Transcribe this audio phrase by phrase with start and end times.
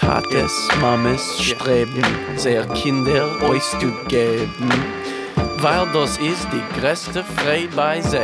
[0.00, 2.02] Tates, Mames streben,
[2.36, 4.68] sehr Kinder euch zu geben,
[5.58, 8.18] weil das ist die größte Freude bei sie.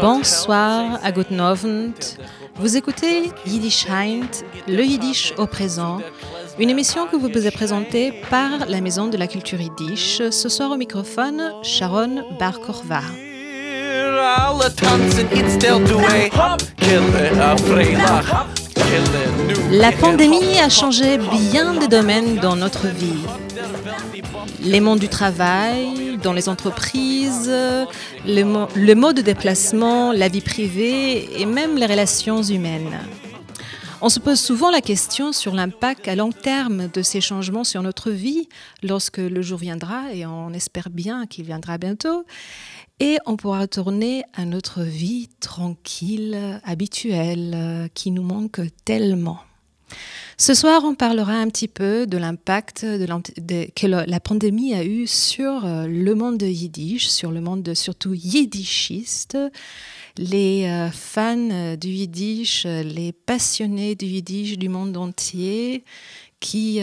[0.00, 2.18] Bonsoir, à Guten Abend.
[2.56, 6.00] Vous écoutez Yiddish Heint, le Yiddish au présent,
[6.58, 10.22] une émission que vous vous est présentée par la Maison de la Culture Yiddish.
[10.30, 13.00] Ce soir au microphone, Sharon Bar-Korva.
[19.70, 23.24] La pandémie a changé bien des domaines dans notre vie.
[24.60, 27.52] Les mondes du travail, dans les entreprises,
[28.26, 33.00] le, mode de déplacement, la vie privée et même les relations humaines.
[34.00, 37.82] On se pose souvent la question sur l'impact à long terme de ces changements sur
[37.82, 38.48] notre vie
[38.82, 42.24] lorsque le jour viendra, et on espère bien qu'il viendra bientôt,
[43.02, 49.40] et on pourra retourner à notre vie tranquille, habituelle, qui nous manque tellement.
[50.38, 55.66] Ce soir, on parlera un petit peu de l'impact que la pandémie a eu sur
[55.66, 59.36] euh, le monde de yiddish, sur le monde surtout yiddishiste,
[60.16, 65.84] les euh, fans euh, du yiddish, les passionnés du yiddish du monde entier
[66.38, 66.80] qui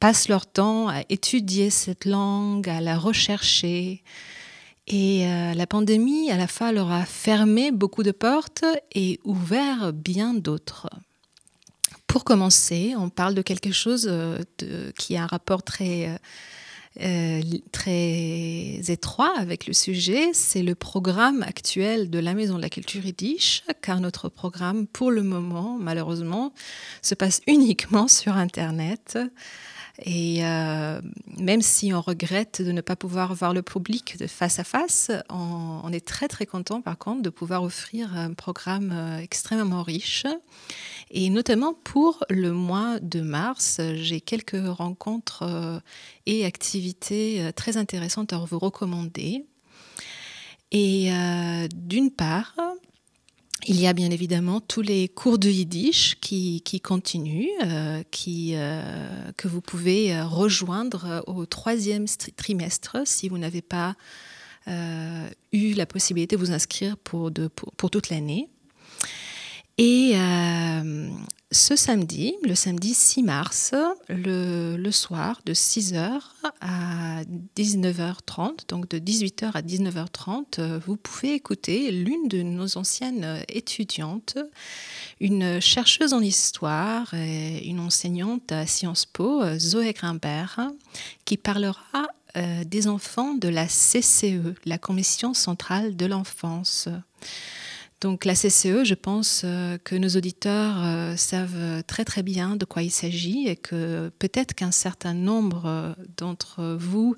[0.00, 4.02] passent leur temps à étudier cette langue, à la rechercher.
[4.88, 10.34] Et la pandémie, à la fois, leur a fermé beaucoup de portes et ouvert bien
[10.34, 10.88] d'autres.
[12.12, 14.36] Pour commencer, on parle de quelque chose euh,
[14.98, 16.16] qui a un rapport très, euh,
[17.00, 17.40] euh,
[17.72, 20.28] très étroit avec le sujet.
[20.34, 25.10] C'est le programme actuel de la Maison de la Culture Yiddish, car notre programme, pour
[25.10, 26.52] le moment, malheureusement,
[27.00, 29.18] se passe uniquement sur Internet.
[30.04, 30.40] Et
[31.38, 35.10] même si on regrette de ne pas pouvoir voir le public de face à face,
[35.28, 40.24] on, est très très content par contre de pouvoir offrir un programme extrêmement riche
[41.14, 45.78] et notamment pour le mois de mars, j'ai quelques rencontres euh,
[46.24, 49.44] et activités euh, très intéressantes à vous recommander.
[50.70, 52.54] Et euh, d'une part,
[53.66, 57.48] il y a bien évidemment tous les cours de yiddish qui, continuent,
[58.10, 58.54] qui,
[59.36, 62.06] que vous pouvez rejoindre au troisième
[62.36, 63.94] trimestre si vous n'avez pas
[64.66, 67.30] eu la possibilité de vous inscrire pour,
[67.76, 68.48] pour toute l'année.
[69.78, 71.08] Et euh,
[71.52, 73.74] ce samedi, le samedi 6 mars,
[74.08, 76.20] le, soir, de 6h
[76.60, 77.22] à
[77.56, 84.38] 19h30, donc de 18h à 19h30, vous pouvez écouter l'une de nos anciennes étudiantes,
[85.20, 90.70] une chercheuse en histoire et une enseignante à Sciences Po, Zoé Grimbert,
[91.24, 96.88] qui parlera euh, des enfants de la CCE, la Commission centrale de l'enfance.
[98.02, 102.64] Donc la CCE, je pense euh, que nos auditeurs euh, savent très très bien de
[102.64, 107.14] quoi il s'agit et que peut-être qu'un certain nombre euh, d'entre vous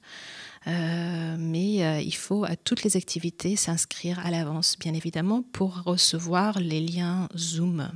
[0.68, 5.84] Euh, mais euh, il faut à toutes les activités s'inscrire à l'avance, bien évidemment, pour
[5.84, 7.90] recevoir les liens Zoom.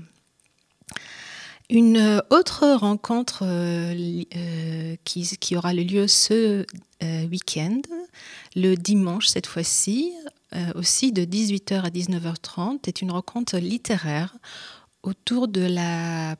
[1.70, 6.66] Une autre rencontre euh, qui, aura lieu ce
[7.02, 7.82] week-end,
[8.56, 10.12] le dimanche cette fois-ci,
[10.76, 14.36] aussi de 18h à 19h30, est une rencontre littéraire
[15.02, 16.36] autour de la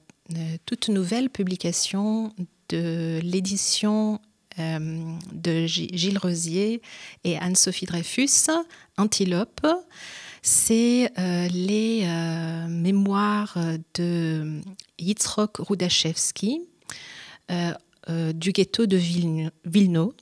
[0.66, 2.34] toute nouvelle publication
[2.68, 4.20] de l'édition
[4.60, 6.82] euh, de Gilles Rosier
[7.24, 8.50] et Anne-Sophie Dreyfus,
[8.98, 9.66] Antilope.
[10.42, 13.58] C'est euh, les euh, mémoires
[13.94, 14.62] de
[15.00, 16.62] Yitzhak Rudachevski
[18.34, 18.98] du ghetto de
[19.66, 20.14] Vilno.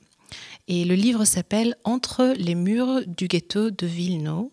[0.68, 4.52] Et le livre s'appelle Entre les murs du ghetto de Vilno.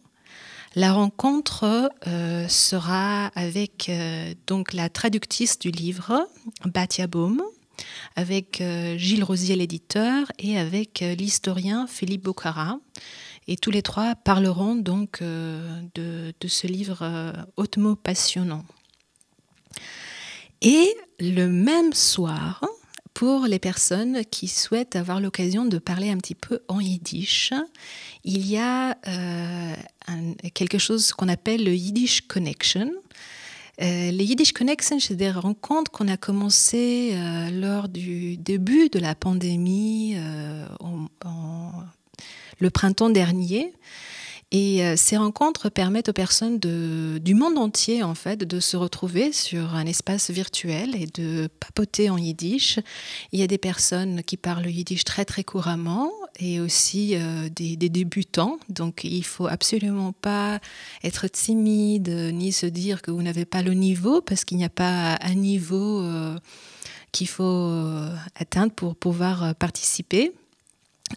[0.76, 1.90] La rencontre
[2.48, 3.92] sera avec
[4.46, 6.28] donc la traductrice du livre,
[6.66, 7.42] Batia Baum,
[8.16, 12.80] avec euh, Gilles Rosier, l'éditeur, et avec euh, l'historien Philippe Bocara.
[13.48, 18.66] Et tous les trois parleront donc euh, de, ce livre hautement passionnant.
[20.62, 22.62] Et le même soir,
[23.14, 27.54] pour les personnes qui souhaitent avoir l'occasion de parler un petit peu en yiddish,
[28.26, 28.98] il y a
[30.54, 32.92] quelque chose qu'on appelle le Yiddish Connection.
[33.82, 39.00] Euh, les Yiddish Connection, c'est des rencontres qu'on a commencées euh, lors du début de
[39.00, 40.18] la pandémie
[42.60, 43.74] le printemps dernier.
[44.52, 49.34] Et euh, ces rencontres permettent aux personnes du monde entier, en fait, de se retrouver
[49.34, 52.80] sur un espace virtuel et de papoter en yiddish.
[53.34, 57.76] Il y a des personnes qui parlent yiddish très, très couramment et aussi euh, des,
[57.76, 58.58] débutants.
[58.70, 60.60] Donc, il faut absolument pas
[61.04, 64.70] être timide ni se dire que vous n'avez pas le niveau parce qu'il n'y a
[64.70, 66.38] pas un niveau euh,
[67.12, 67.72] qu'il faut
[68.36, 70.34] atteindre pour pouvoir participer.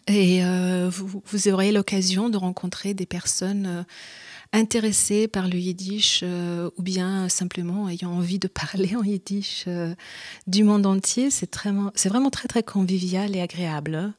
[0.07, 3.83] Et euh, vous, aurez l'occasion de rencontrer des personnes euh,
[4.53, 9.67] intéressées par le yiddish euh, ou bien simplement ayant envie de parler en yiddish
[10.47, 11.31] du monde entier.
[11.31, 14.13] C'est vraiment très très convivial et agréable.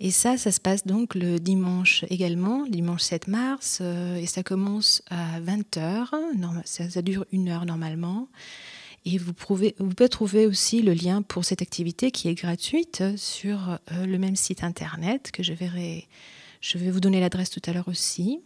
[0.00, 5.02] Et ça, ça se passe donc le dimanche également, dimanche 7 mars, et ça commence
[5.08, 6.08] à 20h,
[6.64, 8.28] ça, ça dure une heure normalement.
[9.06, 9.74] Et vous pouvez,
[10.10, 14.64] trouver aussi le lien pour cette activité qui est gratuite sur euh, le même site
[14.64, 16.08] internet que je verrai.
[16.62, 18.40] Je vais vous donner l'adresse tout à l'heure aussi.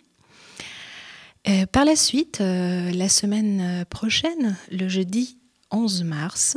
[1.49, 5.39] Euh, par la suite, euh, la semaine prochaine, le jeudi
[5.71, 6.57] 11 mars,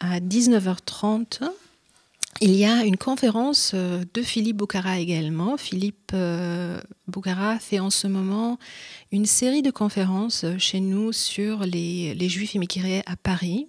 [0.00, 1.42] à 19h30,
[2.42, 5.56] il y a une conférence euh, de Philippe Boucara également.
[5.56, 8.58] Philippe euh, Boucara fait en ce moment
[9.12, 13.68] une série de conférences euh, chez nous sur les, juifs immigrés à Paris.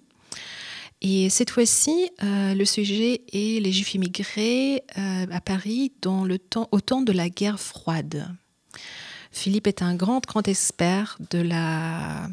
[1.02, 6.80] Et cette fois-ci, le sujet est les juifs immigrés à Paris dans le temps, au
[6.80, 8.34] temps de la guerre froide.
[9.30, 12.30] Philippe est un grand, grand expert de la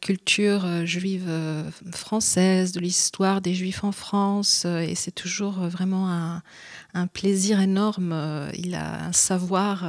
[0.00, 6.08] culture euh, juive euh, française, de l'histoire des juifs en France, et c'est toujours vraiment
[6.08, 8.14] un, plaisir énorme.
[8.56, 9.84] Il a un savoir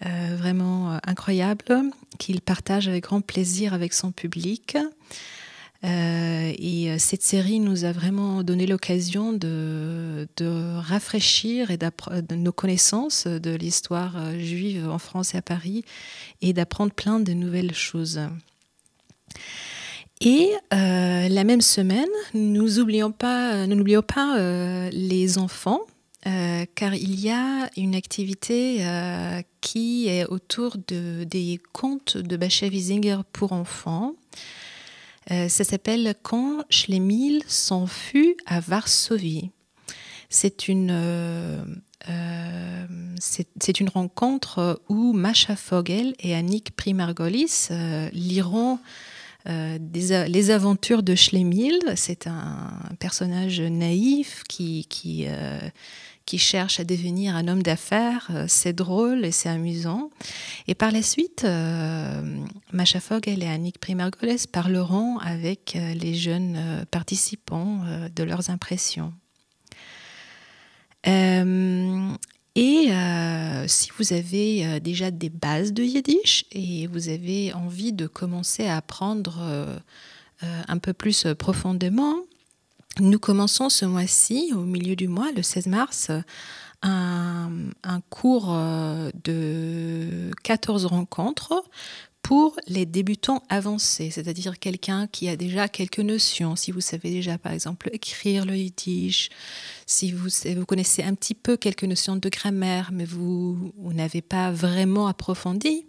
[0.00, 1.82] vraiment incroyable
[2.18, 4.78] qu'il partage avec grand plaisir avec son public.
[5.82, 10.26] et cette série nous a vraiment donné l'occasion de,
[10.78, 11.68] rafraîchir
[12.30, 15.84] nos connaissances de l'histoire juive en France et à Paris
[16.40, 18.20] et d'apprendre plein de nouvelles choses.
[20.20, 25.80] Et euh, la même semaine, nous n'oublions pas, nous n'oublions pas euh, les enfants,
[26.26, 28.84] euh, car il y a une activité
[29.60, 34.14] qui est autour de, des contes de Bacha Wiesinger pour enfants.
[35.28, 39.50] ça s'appelle Quand Schlemil s'enfuit à Varsovie.
[40.30, 41.76] C'est une,
[43.20, 47.68] c'est une rencontre où Masha Fogel et Annick Primargolis
[48.12, 48.78] liront
[49.46, 49.78] euh,
[50.26, 54.86] les aventures de Schlemil, c'est un personnage naïf qui,
[55.26, 55.58] euh,
[56.36, 58.28] cherche à devenir un homme d'affaires.
[58.30, 60.10] Euh, c'est drôle et c'est amusant.
[60.66, 61.46] Et par la suite,
[62.72, 67.80] Masha Fogel et Annick Primergoles parleront avec les jeunes participants
[68.14, 69.12] de leurs impressions.
[72.56, 77.92] Et euh, si vous avez euh, déjà des bases de yiddish et vous avez envie
[77.92, 79.78] de commencer à apprendre euh,
[80.40, 82.16] un peu plus profondément,
[83.00, 86.10] nous commençons ce mois-ci, au milieu du mois, le 16 mars,
[86.82, 87.50] un,
[87.82, 88.56] un cours
[89.24, 91.64] de 14 rencontres
[92.24, 97.36] pour les débutants avancés, c'est-à-dire quelqu'un qui a déjà quelques notions, si vous savez déjà
[97.36, 99.28] par exemple écrire le yiddish,
[99.86, 104.50] si vous, vous connaissez un petit peu quelques notions de grammaire, mais vous, n'avez pas
[104.50, 105.84] vraiment approfondi,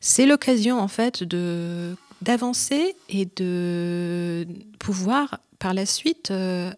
[0.00, 4.48] c'est l'occasion en fait de d'avancer et de
[4.80, 6.72] pouvoir par la suite euh,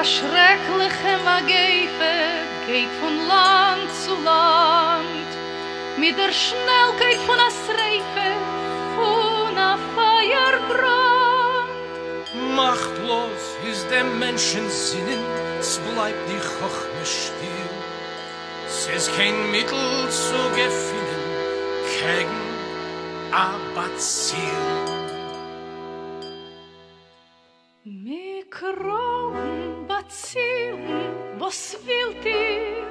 [0.01, 2.13] a schreckliche Mageife
[2.65, 5.31] geht von Land zu Land
[5.97, 7.51] mit der Schnellkeit von a
[8.95, 11.10] von a Feierbrand
[12.61, 13.57] Sreif
[13.89, 15.25] dem Menschen sinnen,
[15.59, 17.69] es bleibt die Chochme still.
[18.67, 21.23] Es ist kein Mittel zu gefinnen,
[21.99, 22.41] gegen
[23.31, 24.37] a Bazil.
[27.83, 32.87] Mikroben, Bazillen, was will dir?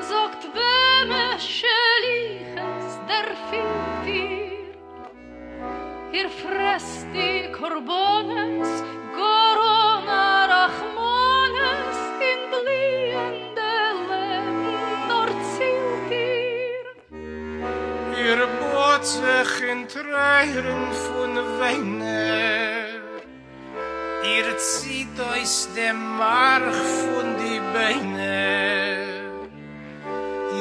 [0.00, 4.42] Sagt, wem es scheliches, der fehlt dir.
[6.12, 6.28] Ihr
[7.14, 8.11] die Korbones,
[19.44, 22.86] sich in Tränen von Weiner.
[24.24, 29.22] Ihr zieht euch dem Mark von die Beine.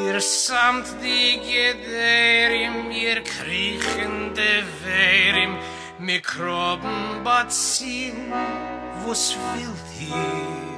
[0.05, 5.57] Ihr samt die Gederim, ihr kriechende Werim,
[5.99, 8.33] Mikroben Bazin,
[9.05, 10.70] was willt ihr?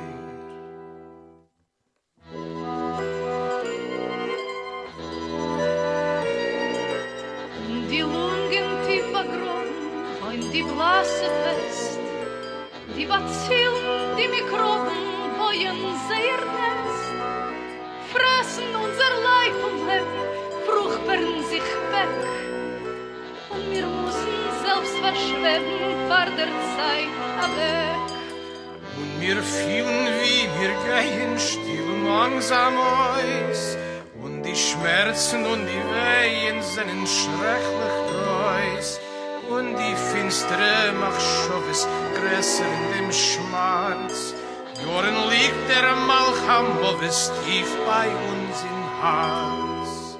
[47.04, 50.18] Malchamoves tief bei uns im Hals.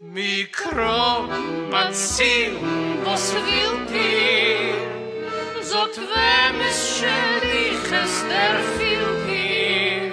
[0.00, 5.62] Mikroben, Bazillen, was will dir?
[5.62, 10.12] Sagt, wem es schädiges, der fehlt hier.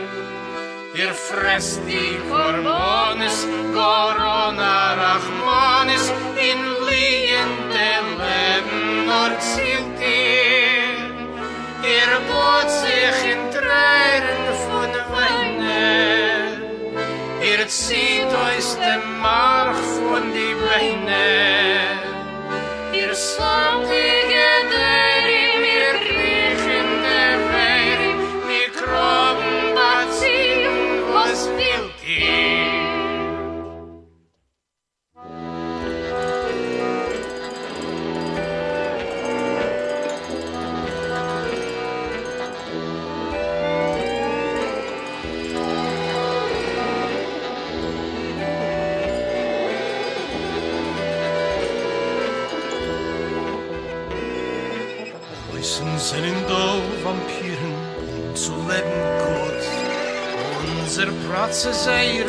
[1.01, 10.36] Ihr fresst die Hormones, Corona Rachmanis, in liegende Leben nur zielt ihr.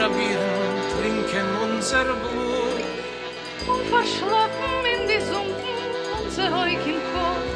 [0.09, 2.85] Sei Rabieren, trinken unser Blut.
[3.67, 5.91] und verschlafen in die Sumpen
[6.23, 7.49] unser Heuk im Kopf.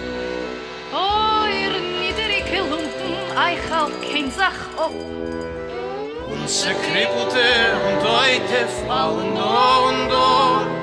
[0.93, 4.93] Oh, ihr niedrige Lumpen, euch halt kein Sach ob.
[6.31, 7.49] Unser Krippelte
[7.87, 10.83] und heute fallen da und dort.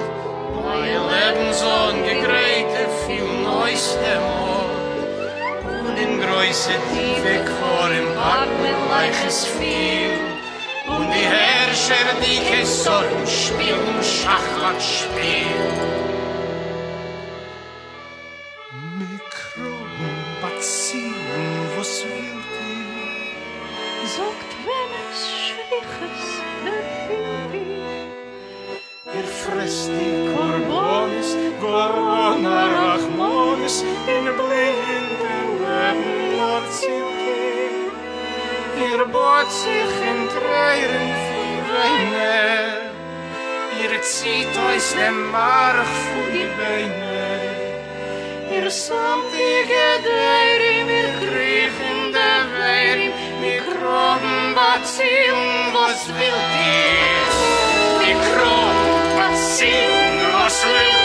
[0.64, 4.70] Mein Leben so ein Gegräte viel Neues der Mord.
[5.88, 10.12] Und in Größe tiefe Chor im Atmen leiches viel.
[10.88, 15.60] Und die herrscher dike soll spielen schach und spiel
[19.00, 21.14] mikroben batzien
[21.78, 22.54] was wilt
[24.02, 26.26] ihr sagt wenn es schwiches
[26.66, 27.66] der fibi
[29.42, 33.78] frisst die korbonis gorona rachmonis
[34.16, 36.20] in blinden leben
[38.82, 41.29] Ihr bot sich in Tränen
[41.80, 42.92] von Weine,
[43.82, 47.20] ihr zieht euch dem Mark von die Beine.
[48.52, 57.28] Ihr samt die Gedeirim, ihr kriechende Weirim, Mikroben, Bazillen, was willt ihr?
[58.00, 60.99] Mikroben, Bazillen, was willt ihr?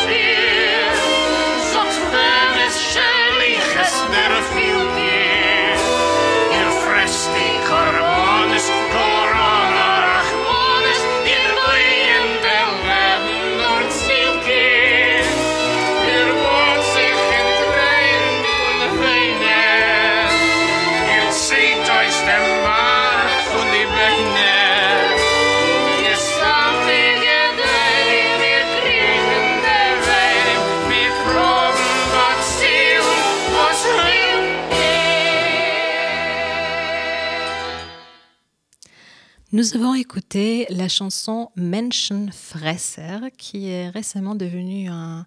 [39.54, 45.26] Nous avons écouté la chanson Menschenfresser qui est récemment devenue un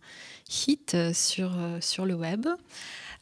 [0.50, 2.46] hit sur, sur le web.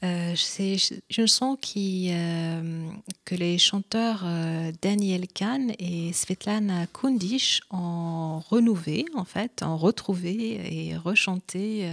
[0.03, 2.88] Euh, c'est une chanson euh,
[3.24, 10.89] que les chanteurs euh, Daniel Kahn et Svetlana Kundish ont renouvelé, en fait, ont retrouvé
[10.89, 11.88] et rechanté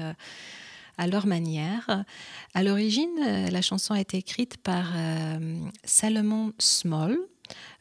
[0.97, 2.03] à leur manière.
[2.55, 4.95] À l'origine, la chanson a été écrite par
[5.85, 7.19] Salomon Small,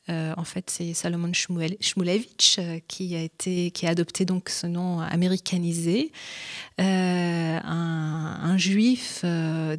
[0.09, 4.65] euh, en fait, c'est Salomon Shmulevich euh, qui a été, qui a adopté donc ce
[4.65, 6.11] nom américanisé,
[6.79, 9.23] euh, un, juif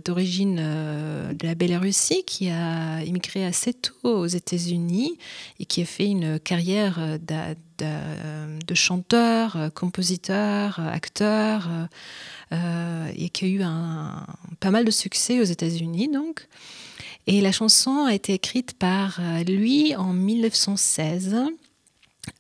[0.05, 5.19] d'origine de la Biélorussie qui a immigré assez tôt aux États-Unis
[5.61, 11.69] et qui a fait une carrière de, chanteur, compositeur, acteur,
[12.50, 13.62] et qui a eu
[14.59, 16.49] pas mal de succès aux États-Unis donc.
[17.26, 21.37] Et la chanson a été écrite par euh, lui en 1916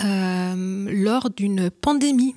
[0.02, 2.34] euh, lors d'une pandémie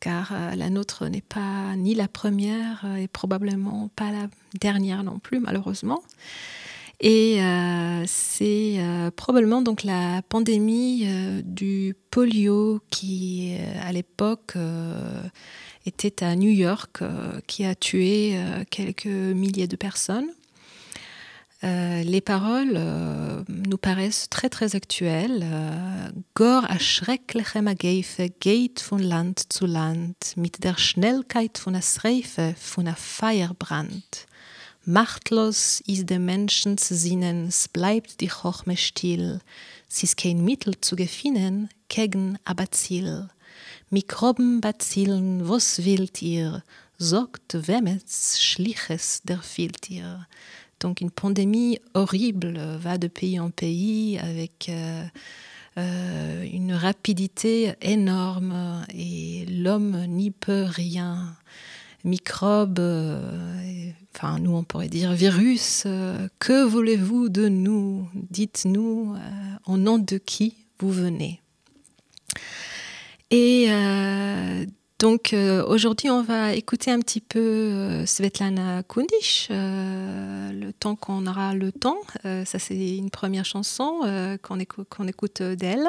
[0.00, 5.18] car euh, la nôtre n'est pas ni la première et probablement pas la dernière non
[5.18, 6.02] plus, malheureusement.
[7.02, 7.40] Et
[8.06, 8.78] c'est
[9.16, 11.06] probablement donc la pandémie
[11.44, 14.52] du polio qui, à l'époque,
[15.86, 17.02] était à New York,
[17.46, 20.28] qui a tué quelques milliers de personnes.
[21.62, 25.42] Euh, les paroles euh, nous paraissent très très actuelles.
[25.44, 31.82] Euh, Gor a schreckliche Mageife geht von Land zu Land mit der Schnellkeit von der
[31.82, 34.26] Schreife von der Feierbrand.
[34.86, 39.40] Machtlos ist der Menschens Sinnens, bleibt die Hochme still.
[39.86, 43.28] Sie ist kein Mittel zu gefinnen, kegen aber Ziel.
[43.90, 46.62] Mikroben, Bazillen, was willt ihr?
[46.96, 50.26] Sogt wemets, schliches der fehlt ihr.
[50.80, 55.04] Donc une pandémie horrible va de pays en pays avec euh,
[55.76, 61.36] euh, une rapidité énorme et l'homme n'y peut rien.
[62.02, 65.86] Microbes, euh, enfin nous on pourrait dire virus,
[66.38, 68.08] que voulez-vous de nous?
[68.14, 69.16] Dites-nous
[69.66, 71.42] au nom de qui vous venez?
[73.30, 73.68] Et
[75.00, 80.94] donc euh, aujourd'hui, on va écouter un petit peu euh, Svetlana Kundish, euh, le temps
[80.94, 81.98] qu'on aura le temps.
[82.22, 84.02] ça, c'est une première chanson
[84.42, 85.88] qu'on écoute, d'elle.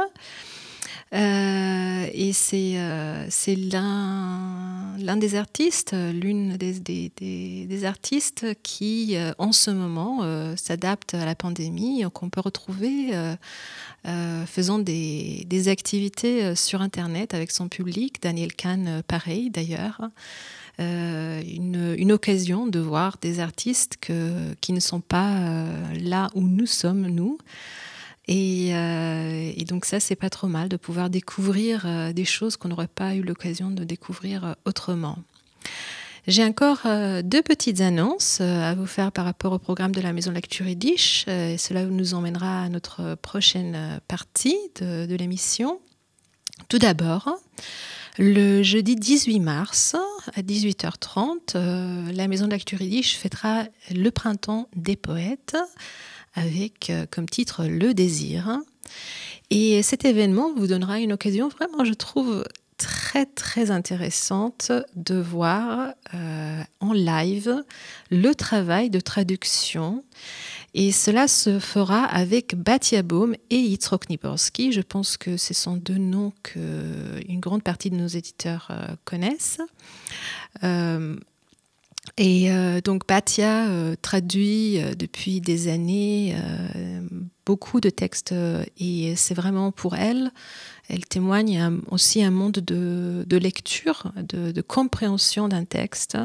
[1.14, 11.36] Et c'est l'un des artistes, l'une des, artistes qui, en ce moment, s'adapte à la
[11.36, 13.14] pandémie, qu'on peut retrouver
[14.08, 18.20] euh, faisant des, activités euh, sur Internet avec son public.
[18.20, 20.10] Daniel Kahn, euh, pareil d'ailleurs.
[20.80, 23.98] une, occasion de voir des artistes
[24.62, 25.38] qui ne sont pas
[26.00, 27.38] là où nous sommes, nous.
[28.28, 32.88] Et, et donc ça, c'est pas trop mal de pouvoir découvrir des choses qu'on n'aurait
[32.88, 35.18] pas eu l'occasion de découvrir autrement.
[36.28, 40.02] J'ai encore euh, deux petites annonces euh, à vous faire par rapport au programme de
[40.02, 41.26] la Maison Lecture Yiddish.
[41.28, 45.80] Euh, cela nous emmènera à notre prochaine partie de, l'émission.
[46.70, 47.40] Tout d'abord,
[48.20, 49.96] le jeudi 18 mars
[50.36, 55.58] à 18h30, la Maison de Lecture fêtera le printemps des poètes
[56.34, 58.60] avec comme titre Le désir.
[59.50, 62.44] Et cet événement vous donnera une occasion vraiment, je trouve,
[62.82, 67.64] très très intéressante de voir euh, en live
[68.10, 70.04] le travail de traduction.
[70.74, 74.72] Et cela se fera avec Batia Baum et Yitzhak Niborski.
[74.72, 79.62] Je pense que ce sont deux noms qu'une grande partie de nos éditeurs euh, connaissent.
[80.64, 81.18] Euh,
[82.18, 82.50] et
[82.84, 83.68] donc Batia
[84.02, 86.36] traduit depuis des années
[87.46, 88.34] beaucoup de textes
[88.80, 90.32] et c'est vraiment pour elle
[90.92, 96.18] elle témoigne aussi un monde de, lecture, de, compréhension d'un texte.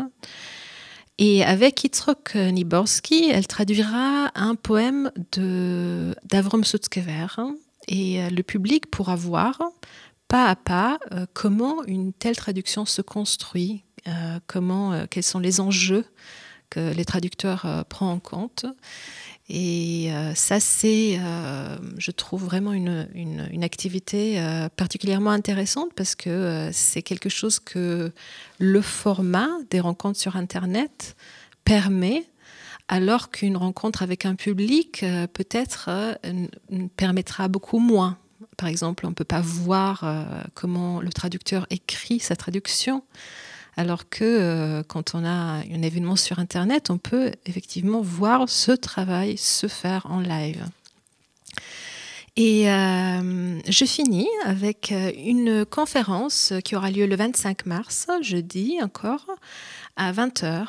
[1.19, 7.29] Et avec Yitzhak Niborski, elle traduira un poème d'Avrom Sutzkever.
[7.89, 9.63] Et euh, le public pourra voir
[10.27, 13.86] pas à pas euh, comment une telle traduction se construit, euh,
[14.47, 16.05] comment, quels sont les enjeux
[16.71, 18.67] que les traducteurs prennent en compte.
[19.49, 26.17] Et euh, ça, c'est, euh, je trouve vraiment une, une, activité euh, particulièrement intéressante parce
[26.17, 28.13] que c'est quelque chose que
[28.59, 31.17] le format des rencontres sur Internet
[31.65, 32.25] permet,
[32.89, 36.19] alors qu'une rencontre avec un public peut-être
[36.97, 38.19] permettra beaucoup moins.
[38.57, 40.05] Par exemple, on ne peut pas voir
[40.55, 43.03] comment le traducteur écrit sa traduction
[43.77, 48.73] alors que euh, quand on a un événement sur Internet, on peut effectivement voir ce
[48.73, 50.65] travail se faire en live.
[52.37, 58.79] Et euh, je finis avec euh, une conférence qui aura lieu le 25 mars, jeudi
[58.83, 59.27] encore,
[59.97, 60.69] à 20h.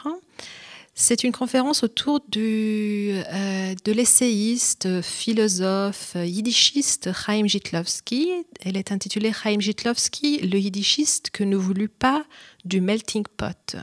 [1.00, 8.32] C'est une conférence autour du, euh, de l'essayiste, philosophe, yiddishiste Chaim Jitlowski.
[8.62, 12.26] Elle est intitulée Chaim Jitlowski, le yiddishiste que ne voulut pas
[12.66, 13.76] du melting pot.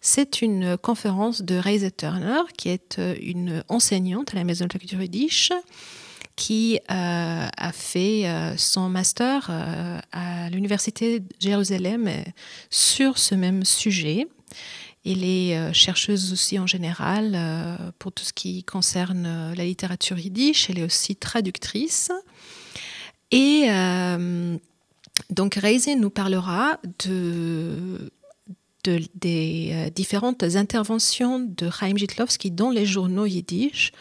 [0.00, 4.78] C'est une conférence de Reise Turner, qui est une enseignante à la Maison de la
[4.78, 5.52] Culture Yiddish
[6.36, 12.10] qui euh, a fait euh, son master euh, à l'Université de Jérusalem
[12.70, 14.28] sur ce même sujet.
[15.06, 17.38] Elle est chercheuse aussi en général
[17.98, 20.68] pour tout ce qui concerne la littérature yiddish.
[20.68, 22.10] Elle est aussi traductrice.
[23.30, 23.68] Et
[25.30, 28.10] donc Reise nous parlera de,
[28.84, 33.92] de des différentes interventions de Chaim Jitlowski dans les journaux yiddish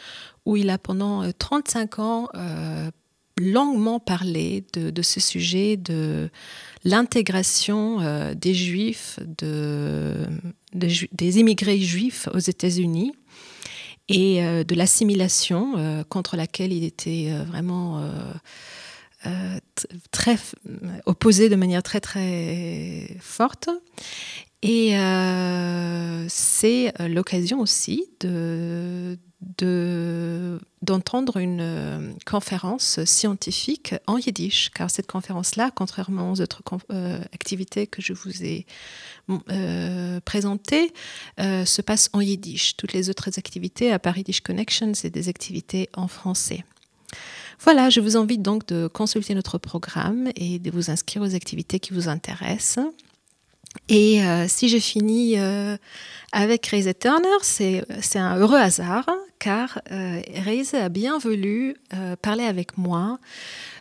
[0.46, 2.90] où il a pendant 35 euh, ans euh,
[3.38, 6.30] longuement parlé de, ce sujet de
[6.84, 10.28] l'intégration euh, des juifs, de,
[10.76, 13.14] des immigrés juifs aux États-Unis
[14.10, 18.08] et de l'assimilation contre laquelle il était vraiment
[20.12, 20.38] très
[21.06, 23.70] opposé de manière très très forte.
[24.68, 24.96] Et
[26.28, 29.18] c'est l'occasion aussi de,
[30.82, 37.88] d'entendre une euh, conférence scientifique en yiddish, car cette conférence-là, contrairement aux autres euh, activités
[37.88, 38.66] que je vous ai
[39.50, 40.94] euh, présentées,
[41.38, 42.76] se passe en yiddish.
[42.78, 46.64] Toutes les autres activités, à part Yiddish Connection, c'est des activités en français.
[47.60, 51.80] Voilà, je vous invite donc de consulter notre programme et de vous inscrire aux activités
[51.80, 52.86] qui vous intéressent.
[53.90, 55.38] Et si je finis
[56.32, 59.06] avec Reise Turner, c'est un heureux hasard,
[59.40, 60.22] car euh,
[60.74, 63.20] a bien voulu euh, parler avec moi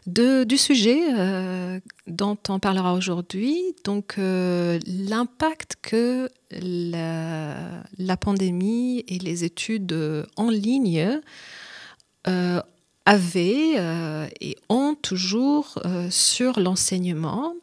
[0.07, 7.55] du sujet euh, dont on parlera aujourd'hui, donc l'impact que la,
[7.97, 11.21] la, pandémie et les études en ligne
[13.07, 15.79] avaient et ont toujours
[16.11, 17.55] sur l'enseignement.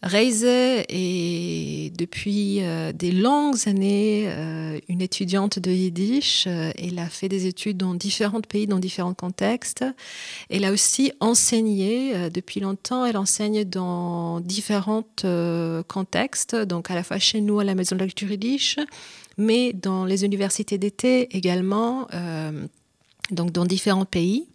[0.00, 6.44] Reise est depuis euh, des longues années euh, une étudiante de Yiddish.
[6.46, 9.84] Euh, elle a fait des études dans différents pays, dans différents contextes.
[10.50, 13.04] Elle a aussi enseigné depuis longtemps.
[13.04, 15.04] Elle enseigne dans différents
[15.88, 18.76] contextes, donc à la fois chez nous à la Maison de la Culture Yiddish,
[19.36, 22.06] mais dans les universités d'été également,
[23.30, 24.46] donc dans différents pays.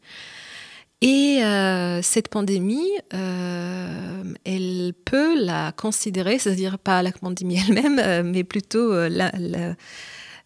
[1.44, 8.44] Euh, cette pandémie, euh, elle peut la considérer, c'est-à-dire pas la pandémie elle-même, euh, mais
[8.44, 8.94] plutôt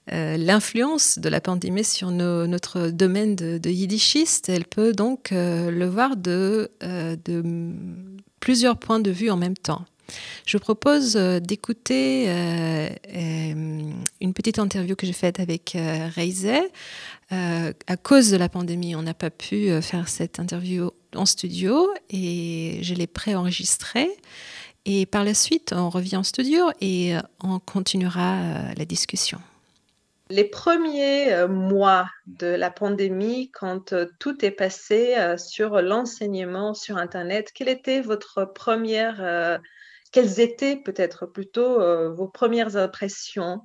[0.09, 4.49] l'influence de la pandémie sur notre domaine de, yiddishiste.
[4.49, 7.43] Elle peut donc le voir de, de,
[8.39, 9.85] plusieurs points de vue en même temps.
[10.45, 12.27] Je vous propose d'écouter
[13.13, 15.77] une petite interview que j'ai faite avec
[16.15, 16.47] Reise
[17.33, 21.25] euh, à cause de la pandémie, on n'a pas pu euh, faire cette interview en
[21.25, 24.09] studio et je l'ai préenregistrée.
[24.85, 29.39] Et par la suite, on revient en studio et euh, on continuera la discussion.
[30.29, 37.69] Les premiers mois de la pandémie, quand tout est passé sur l'enseignement sur Internet, quelles
[40.41, 41.79] étaient peut-être plutôt
[42.13, 43.61] vos premières impressions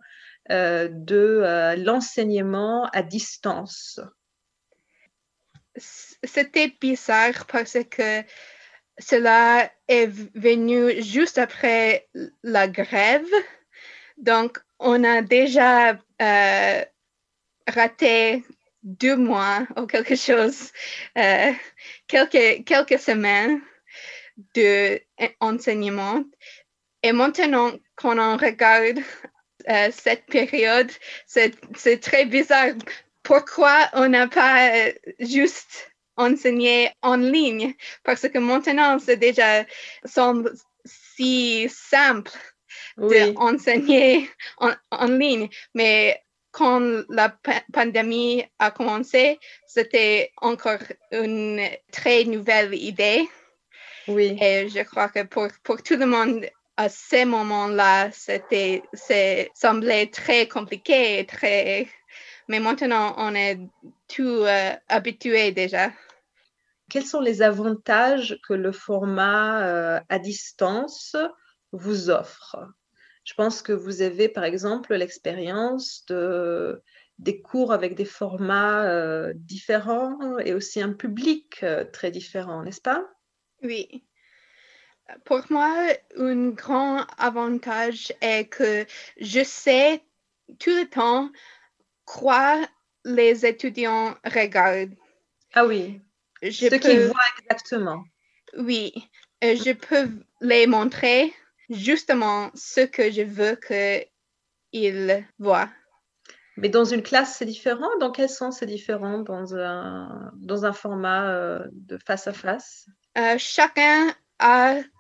[0.49, 4.01] de euh, l'enseignement à distance.
[5.77, 8.23] C'était bizarre parce que
[8.99, 12.09] cela est venu juste après
[12.43, 13.27] la grève.
[14.19, 16.85] Donc, on a déjà euh,
[17.67, 18.45] raté
[18.83, 20.73] deux mois ou quelque chose,
[22.07, 23.63] quelques, quelques semaines
[25.41, 26.25] d'enseignement.
[27.03, 29.01] Et maintenant, quand on regarde
[29.69, 30.91] euh, cette période,
[31.27, 32.75] c'est très bizarre.
[33.23, 37.75] Pourquoi on n'a pas euh, juste enseigné en ligne?
[38.03, 39.65] Parce que maintenant, c'est déjà
[40.05, 40.53] semble
[40.85, 42.33] si simple
[42.97, 45.49] d'enseigner en, en, ligne.
[45.75, 46.21] Mais
[46.51, 47.37] quand la
[47.73, 53.29] pandémie a commencé, c'était encore une très nouvelle idée.
[54.09, 54.37] Oui.
[54.41, 56.47] Et je crois que pour, pour tout le monde,
[56.83, 58.83] à ce moment-là, c'était,
[59.55, 61.87] semblait très compliqué, très,
[62.49, 63.61] mais maintenant on est
[64.09, 65.93] tout euh, habitué déjà.
[66.91, 71.15] Quels sont les avantages que le format euh, à distance
[71.71, 72.57] vous offre?
[73.23, 76.83] Je pense que vous avez par exemple l'expérience de
[77.19, 83.07] des cours avec des formats euh, différents et aussi un public très différent, n'est-ce pas?
[83.63, 84.05] Oui.
[85.25, 85.75] Pour moi,
[86.17, 88.87] un grand avantage est que
[89.21, 90.03] je sais
[90.59, 91.31] tout le temps
[92.05, 92.61] quoi
[93.05, 94.95] les étudiants regardent.
[95.55, 96.01] Ah oui,
[96.43, 98.05] Je ce qu'ils peux- voient exactement.
[98.57, 98.93] Oui,
[99.45, 100.09] euh, je peux
[100.41, 101.33] les montrer
[101.71, 105.71] justement ce que je veux qu'ils voient.
[106.59, 107.89] Mais dans une classe, c'est différent?
[107.99, 109.21] Dans quel sens c'est différent?
[109.21, 112.87] Dans un, dans un format euh, de face à face?
[113.17, 114.15] Euh, chacun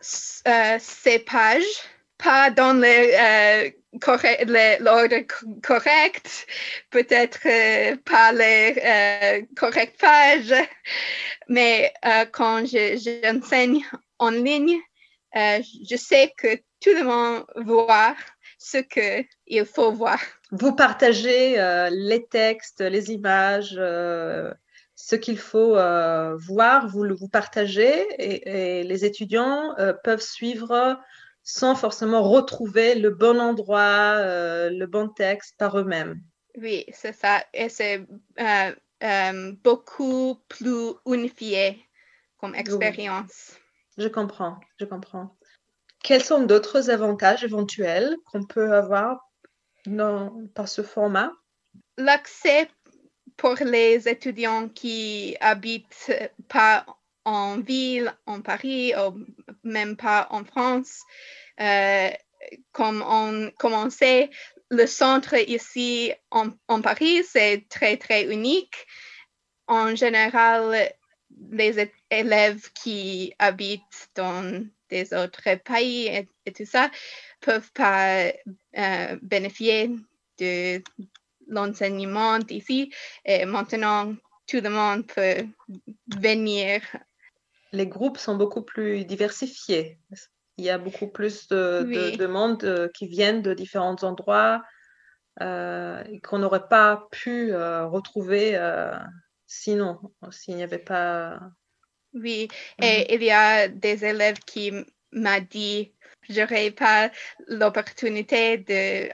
[0.00, 1.62] s- euh, ses pages,
[2.18, 3.70] pas dans euh,
[4.80, 6.46] l'ordre co- correct,
[6.90, 10.54] peut-être euh, pas les euh, correctes pages,
[11.48, 11.92] mais
[12.32, 13.84] quand je- j'enseigne
[14.18, 14.78] en ligne,
[15.34, 18.14] je sais que tout le monde voit
[18.58, 20.20] ce qu'il faut voir.
[20.52, 21.56] Vous partagez
[21.90, 23.78] les textes, les images,
[25.04, 30.22] ce qu'il faut euh, voir, vous le vous partagez et, et les étudiants euh, peuvent
[30.22, 30.96] suivre
[31.42, 36.20] sans forcément retrouver le bon endroit, euh, le bon texte par eux-mêmes.
[36.56, 37.42] Oui, c'est ça.
[37.52, 38.06] Et c'est
[39.64, 41.84] beaucoup plus unifié
[42.38, 43.58] comme expérience.
[43.98, 45.36] Je comprends, je comprends.
[46.04, 49.18] Quels sont d'autres avantages éventuels qu'on peut avoir
[49.84, 51.32] dans, par ce format?
[51.98, 52.68] L'accès
[53.36, 56.12] pour les étudiants qui habitent
[56.48, 56.86] pas
[57.24, 59.24] en ville, en Paris, ou
[59.62, 61.02] même pas en France,
[61.60, 62.10] euh,
[62.72, 64.30] comme on, sait,
[64.70, 68.86] le centre ici en, en Paris, c'est très, très unique.
[69.66, 70.92] En général,
[71.50, 76.90] les élèves qui habitent dans des autres pays et, et tout ça
[77.40, 78.32] peuvent pas
[78.76, 79.90] euh, bénéficier
[80.38, 80.82] de
[81.48, 82.92] l'enseignement ici.
[83.24, 84.14] Et maintenant,
[84.46, 85.46] tout le monde peut
[86.16, 86.82] venir.
[87.72, 89.98] Les groupes sont beaucoup plus diversifiés.
[90.58, 92.16] Il y a beaucoup plus de, de- Oui.
[92.16, 94.62] de monde euh, qui viennent de différents endroits
[95.40, 98.92] euh, qu'on n'aurait pas pu euh, retrouver euh,
[99.46, 99.98] sinon,
[100.30, 101.40] s'il n'y avait pas.
[102.12, 102.84] Oui, Mhm.
[102.86, 105.94] et il y a des élèves qui m- m'a dit,
[106.28, 107.10] j'aurais pas
[107.48, 109.08] l'opportunité de,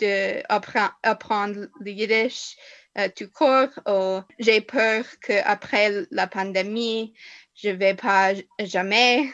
[0.00, 2.56] de appre- apprendre le yiddish
[2.98, 7.12] euh, tout court, ou j'ai peur qu'après la pandémie,
[7.54, 9.30] je vais pas jamais.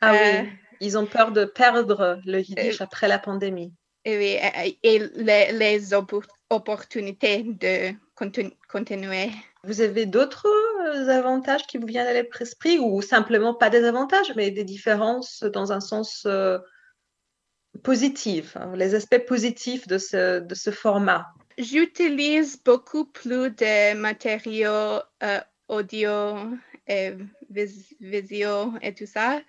[0.00, 0.48] Ah Euh, oui,
[0.80, 3.72] ils ont peur de perdre le yiddish après la pandémie.
[4.04, 9.30] Et, oui, et- et les, les oppo- opportunités de continu- continuer.
[9.64, 14.32] Vous avez d'autres euh, avantages qui vous viennent à l'esprit ou simplement pas des avantages,
[14.36, 16.58] mais des différences dans un sens euh,
[17.82, 21.26] positif, hein, les aspects positifs de ce, de ce format
[21.58, 26.36] J'utilise beaucoup plus de matériaux euh, audio
[26.86, 27.12] et
[27.48, 29.40] vis- visio et tout ça.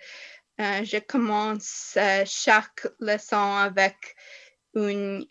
[0.59, 4.15] Euh, je commence euh, chaque leçon avec
[4.73, 5.25] une,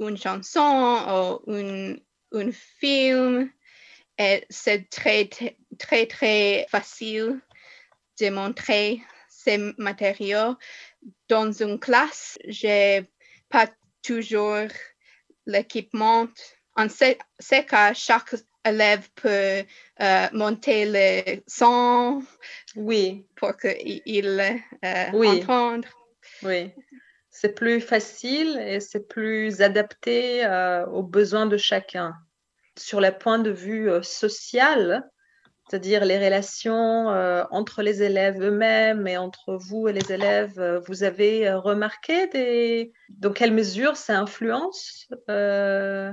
[0.00, 1.96] une chanson ou un,
[2.32, 3.50] un film.
[4.18, 5.28] Et c'est très,
[5.78, 7.40] très, très facile
[8.20, 10.56] de montrer ces matériaux.
[11.28, 13.04] Dans une classe, j'ai
[13.48, 13.68] pas
[14.02, 14.66] toujours
[15.46, 16.28] l'équipement.
[16.76, 18.34] En ce, ce cas, chaque
[18.64, 19.64] élève peut
[20.00, 22.22] euh, monter le son
[22.76, 24.40] Oui, pour qu'il
[24.84, 25.28] euh, Oui.
[25.42, 25.86] entende.
[26.42, 26.72] oui.
[27.30, 32.14] C'est plus facile et c'est plus adapté euh, aux besoins de chacun.
[32.76, 35.08] Sur le point de vue euh, social,
[35.68, 40.80] c'est-à-dire les relations euh, entre les élèves eux-mêmes et entre vous et les élèves, euh,
[40.80, 42.92] vous avez euh, remarqué des...
[43.10, 46.12] dans quelle mesure ça influence les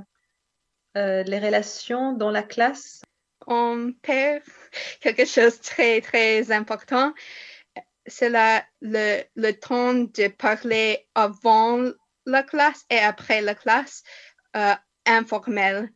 [1.39, 3.01] relations dans la classe?
[3.47, 4.43] On perd
[5.01, 7.13] quelque chose de très, très important.
[8.07, 11.83] C'est le, le temps de parler avant
[12.25, 14.03] la classe et après la classe
[15.05, 15.89] informel.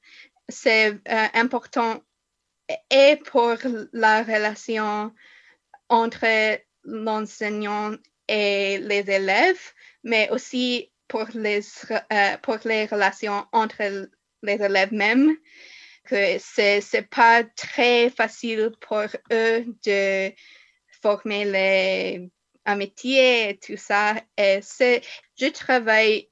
[0.48, 1.00] C'est
[1.34, 2.02] important
[2.89, 3.58] et pour
[3.93, 5.13] la relation
[5.89, 7.95] entre l'enseignant
[8.27, 14.10] et les élèves, mais aussi pour les, euh, pour les relations entre
[14.43, 15.36] les élèves mêmes,
[16.05, 20.32] que c'est c'est pas très facile pour eux de
[21.01, 22.29] former les
[22.65, 24.15] amitiés et tout ça.
[24.38, 26.29] Et je travaille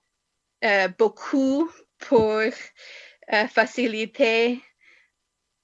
[0.63, 2.41] euh, beaucoup pour
[3.33, 4.61] euh, faciliter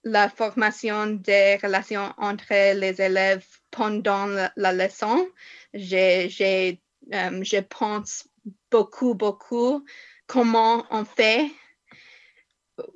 [0.04, 5.28] la formation des relations entre les élèves pendant la, leçon.
[5.74, 6.80] J'ai,
[7.14, 8.28] euh, je pense
[8.70, 9.86] beaucoup, beaucoup
[10.28, 11.50] comment on fait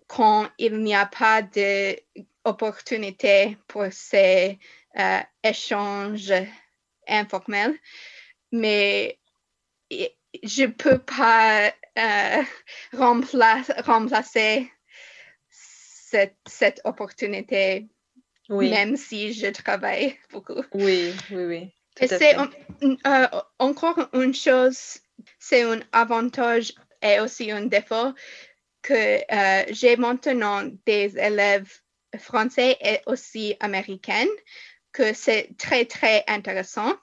[0.08, 4.58] quand il n'y a pas d'opportunité pour ces
[4.98, 6.34] euh, échanges
[7.08, 7.78] informels,
[8.52, 9.20] mais
[10.44, 12.44] je ne peux pas euh,
[12.94, 14.72] remplacer
[16.10, 17.88] cette, cette opportunité,
[18.50, 20.64] même si je travaille beaucoup.
[20.74, 21.74] Oui, oui, oui.
[22.00, 23.28] Et c'est euh,
[23.60, 25.00] encore une chose,
[25.40, 28.14] c'est un avantage et aussi un défaut
[28.84, 31.72] que euh, j'ai maintenant des élèves
[32.20, 34.28] français et aussi américains,
[34.94, 36.94] que c'est très, très intéressant.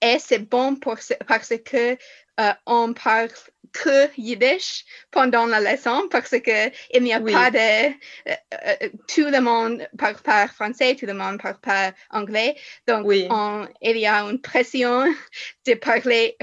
[0.00, 0.96] Et c'est bon pour,
[1.26, 1.98] parce que
[2.40, 3.28] euh, on parle
[3.72, 7.92] que yiddish pendant la leçon parce que il n'y a pas de
[8.28, 12.56] euh, tout le monde parle pas français, tout le monde parle pas anglais.
[12.86, 15.04] Donc il y a une pression
[15.66, 16.36] de parler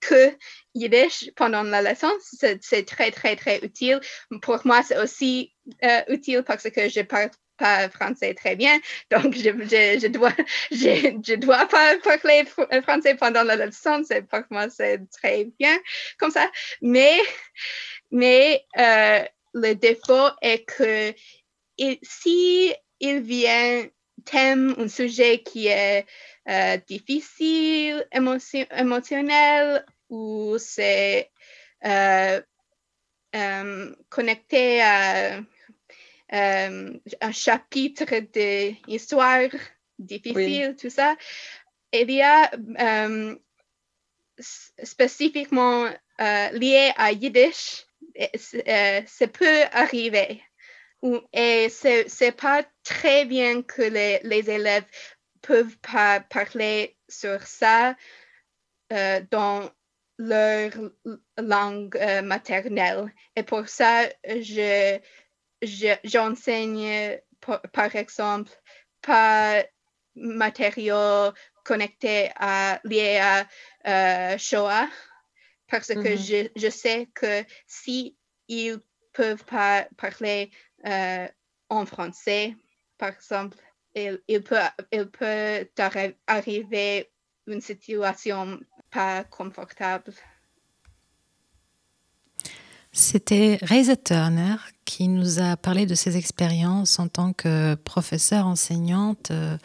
[0.00, 0.32] que
[0.74, 2.12] yiddish pendant la leçon.
[2.20, 4.00] C'est très, très, très utile.
[4.42, 5.54] Pour moi, c'est aussi
[5.84, 8.78] euh, utile parce que je parle pas français très bien,
[9.10, 9.50] donc je,
[10.00, 10.32] je, dois
[10.70, 12.44] je, dois pas parler
[12.82, 15.76] français pendant la leçon, c'est pour moi c'est très bien
[16.18, 16.50] comme ça,
[16.82, 17.18] mais
[18.10, 21.14] mais euh, le défaut est que
[22.02, 23.86] si il vient
[24.24, 26.06] thème un sujet qui est
[26.48, 31.30] euh, difficile, émotion, émotionnel ou c'est
[31.84, 32.40] euh,
[33.34, 35.42] euh, connecté à euh,
[36.30, 38.18] un chapitre
[38.86, 39.50] d'histoire
[39.98, 41.16] difficile, tout ça.
[41.92, 42.50] Il y a
[44.82, 47.86] spécifiquement lié à Yiddish,
[48.36, 50.42] ça peut arriver.
[51.32, 54.86] Et c'est pas très bien que les, les élèves
[55.46, 57.96] peuvent pas parler sur ça
[58.92, 59.70] euh, dans
[60.18, 60.70] leur
[61.36, 63.12] langue euh, maternelle.
[63.36, 64.98] Et pour ça, je,
[66.04, 67.18] j'enseigne,
[67.72, 68.50] par, exemple,
[69.02, 69.64] pas
[70.14, 71.32] matériaux
[71.64, 73.46] connectés à, liés à
[73.86, 74.88] euh, Shoah,
[75.68, 76.50] parce que mm-hmm.
[76.54, 78.16] je, je, sais que si
[78.48, 78.78] ils
[79.12, 80.50] peuvent pas parler
[81.68, 82.54] en français,
[82.98, 83.56] par exemple,
[83.94, 84.56] il, il, peut,
[84.92, 85.68] il peut
[86.26, 87.10] arriver
[87.46, 90.12] une situation pas confortable.
[92.98, 94.54] C'était Reisa Turner
[94.86, 99.58] qui nous a parlé de ses expériences en tant que professeure enseignante euh,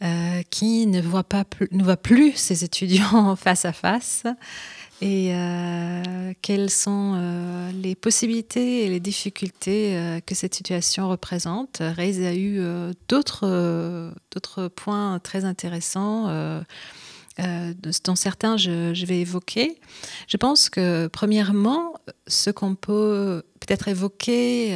[0.00, 4.24] euh, qui ne voit, pas ne voit plus ses étudiants face à face
[5.02, 11.82] et euh, quelles sont les possibilités et les difficultés que cette situation représente.
[11.82, 12.62] Reis a eu
[13.10, 16.64] d'autres points très intéressants.
[17.38, 19.80] Dont certains je, vais évoquer.
[20.26, 21.94] Je pense que premièrement,
[22.26, 24.72] ce qu'on peut peut-être évoquer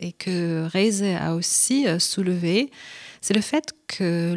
[0.00, 2.70] et que Reise a aussi soulevé,
[3.20, 4.34] c'est le fait que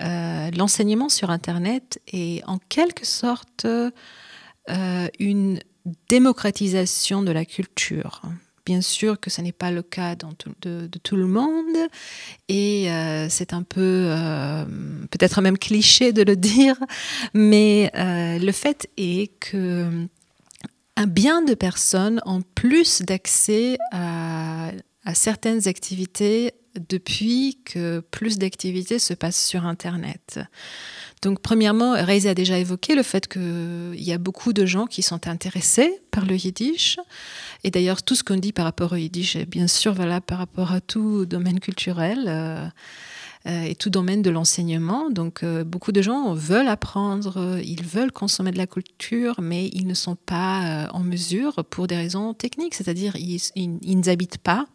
[0.00, 5.60] euh, l'enseignement sur Internet est en quelque sorte euh, une
[6.08, 8.22] démocratisation de la culture.
[8.66, 11.76] Bien sûr que ce n'est pas le cas de, tout le monde.
[12.48, 14.12] Et euh, c'est un peu
[15.10, 16.76] peut-être même cliché de le dire,
[17.32, 20.08] mais le fait est que
[20.96, 24.72] un bien de personnes ont plus d'accès à
[25.14, 26.52] certaines activités
[26.88, 30.40] depuis que plus d'activités se passent sur Internet.
[31.22, 35.02] Donc, premièrement, Reise a déjà évoqué le fait qu'il y a beaucoup de gens qui
[35.02, 36.98] sont intéressés par le yiddish.
[37.64, 40.38] Et d'ailleurs, tout ce qu'on dit par rapport au yiddish est bien sûr valable par
[40.38, 42.24] rapport à tout domaine culturel.
[42.26, 42.66] Euh,
[43.46, 45.08] euh, et tout domaine de l'enseignement.
[45.08, 49.86] Donc euh, beaucoup de gens veulent apprendre, ils veulent consommer de la culture, mais ils
[49.86, 54.66] ne sont pas en mesure pour des raisons techniques, c'est-à-dire ils, ils, ils n'habitent pas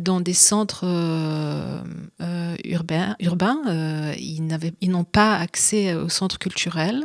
[0.00, 1.82] dans des centres euh,
[2.20, 3.16] euh, urbains,
[3.66, 7.04] euh, ils, n'ont pas accès aux centres culturels.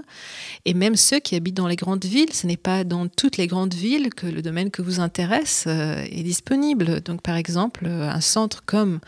[0.66, 3.48] Et même ceux qui habitent dans les grandes villes, ce n'est pas dans toutes les
[3.48, 7.02] grandes villes que le domaine que vous intéresse est disponible.
[7.02, 9.00] Donc, par exemple, un centre comme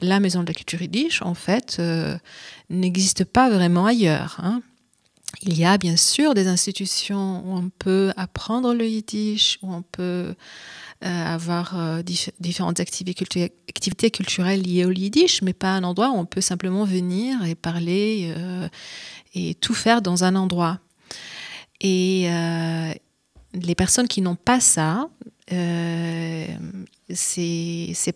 [0.00, 1.80] la Maison de la Culture Yiddish, en fait,
[2.70, 4.38] n'existe pas vraiment ailleurs.
[4.42, 4.62] Hein.
[5.42, 9.82] Il y a bien sûr des institutions où on peut apprendre le yiddish, où on
[9.82, 10.34] peut
[11.02, 12.02] avoir euh,
[12.40, 17.44] différentes activités, culturelles liées au yiddish, mais pas un endroit où on peut simplement venir
[17.44, 18.68] et parler euh,
[19.34, 20.80] et tout faire dans un endroit.
[21.82, 22.28] Et
[23.52, 25.10] les personnes qui n'ont pas ça,
[25.52, 26.46] euh,
[27.10, 28.10] c'est ce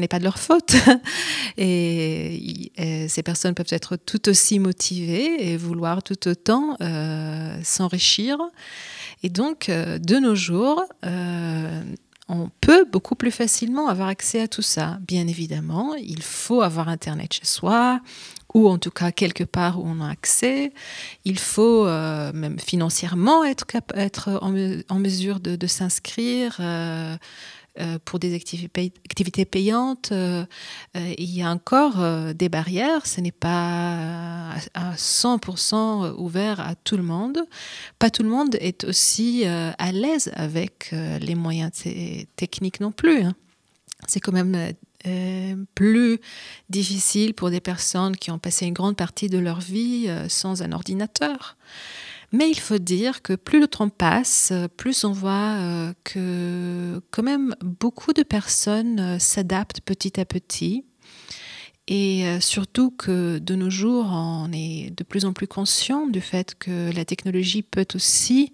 [0.00, 0.76] n'est pas de leur faute
[1.58, 2.72] et,
[3.08, 6.76] ces personnes peuvent être tout aussi motivées et vouloir tout autant
[7.64, 8.38] s'enrichir
[9.22, 10.82] Et donc, de nos jours,
[12.28, 14.98] on peut beaucoup plus facilement avoir accès à tout ça.
[15.06, 18.00] Bien évidemment, il faut avoir Internet chez soi,
[18.54, 20.72] ou en tout cas quelque part où on a accès.
[21.24, 23.66] Il faut euh, même financièrement être,
[24.40, 26.56] en, mesure de, s'inscrire.
[26.60, 27.16] Euh, euh,
[28.04, 30.12] pour des activités payantes,
[30.94, 33.06] il y a encore des barrières.
[33.06, 37.38] Ce n'est pas à 100% ouvert à tout le monde.
[37.98, 41.72] Pas tout le monde est aussi à l'aise avec les moyens
[42.36, 43.22] techniques non plus.
[43.22, 43.34] Hein.
[44.08, 44.74] C'est quand même
[45.06, 46.20] euh, plus
[46.70, 50.62] difficile pour des personnes qui ont passé une grande partie de leur vie euh, sans
[50.62, 51.56] un ordinateur.
[52.32, 57.22] Mais il faut dire que plus le temps passe, plus on voit euh, que quand
[57.22, 60.84] même beaucoup de personnes s'adaptent petit à petit.
[61.88, 66.54] Et surtout que de nos jours, on est de plus en plus conscient du fait
[66.54, 68.52] que la technologie peut aussi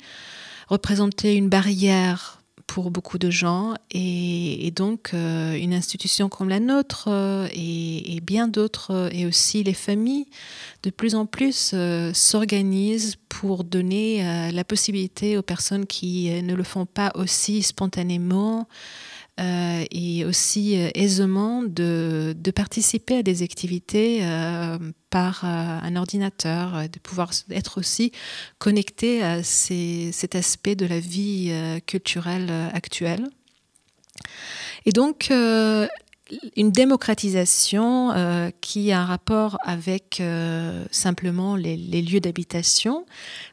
[0.69, 2.38] représenter une barrière
[2.69, 3.75] pour beaucoup de gens.
[3.91, 9.65] Et, donc euh, une institution comme la nôtre euh, et, bien d'autres euh, et aussi
[9.65, 10.27] les familles
[10.85, 11.75] de plus en plus
[12.13, 18.69] s'organisent pour donner la possibilité aux personnes qui ne le font pas aussi spontanément
[19.39, 24.79] euh, et aussi euh, aisément de, participer à des activités euh,
[25.11, 28.13] par un ordinateur, de pouvoir être aussi
[28.59, 31.53] connecté à cet aspect de la vie
[31.87, 33.29] culturelle actuelle.
[34.85, 35.31] Et donc,
[36.57, 43.07] une démocratisation euh, qui a un rapport avec euh, simplement les, lieux d'habitation,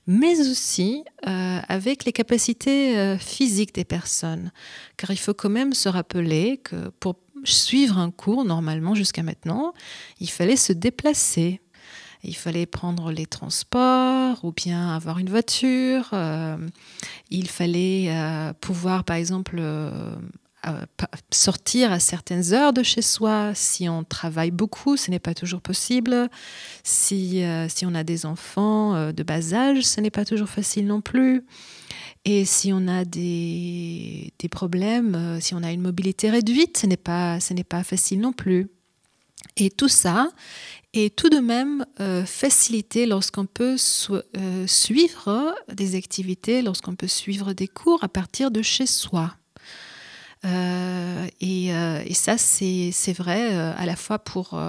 [0.08, 4.52] mais aussi euh, avec les capacités physiques des personnes.
[4.98, 9.74] Car il faut quand même se rappeler que pour suivre un cours, normalement jusqu'à maintenant,
[10.20, 11.62] il fallait se déplacer.
[12.24, 16.10] Il fallait prendre les transports ou bien avoir une voiture.
[17.30, 18.10] il fallait
[18.62, 19.62] pouvoir, par exemple,
[21.32, 23.54] sortir à certaines heures de chez soi.
[23.54, 26.30] Si on travaille beaucoup, ce n'est pas toujours possible.
[26.84, 30.50] Si, euh, si on a des enfants euh, de bas âge, ce n'est pas toujours
[30.50, 31.44] facile non plus.
[32.24, 36.88] Et si on a des, des problèmes, euh, si on a une mobilité réduite, ce
[36.88, 38.68] n'est pas, ce n'est pas facile non plus.
[39.58, 40.32] Et tout ça
[40.94, 41.86] est tout de même
[42.26, 48.88] facilité lorsqu'on peut suivre des activités, lorsqu'on peut suivre des cours à partir de chez
[48.88, 49.36] soi.
[50.44, 54.60] Euh, euh, et, ça, c'est vrai euh, à la fois pour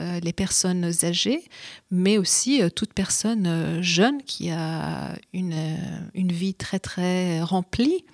[0.00, 1.44] les personnes âgées,
[1.90, 5.78] mais aussi toute personne jeune qui a une,
[6.14, 8.04] une, vie très très remplie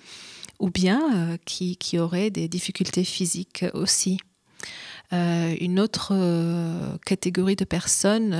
[0.59, 4.19] ou bien qui, qui, aurait des difficultés physiques aussi.
[5.11, 6.13] une autre
[7.05, 8.35] catégorie de personnes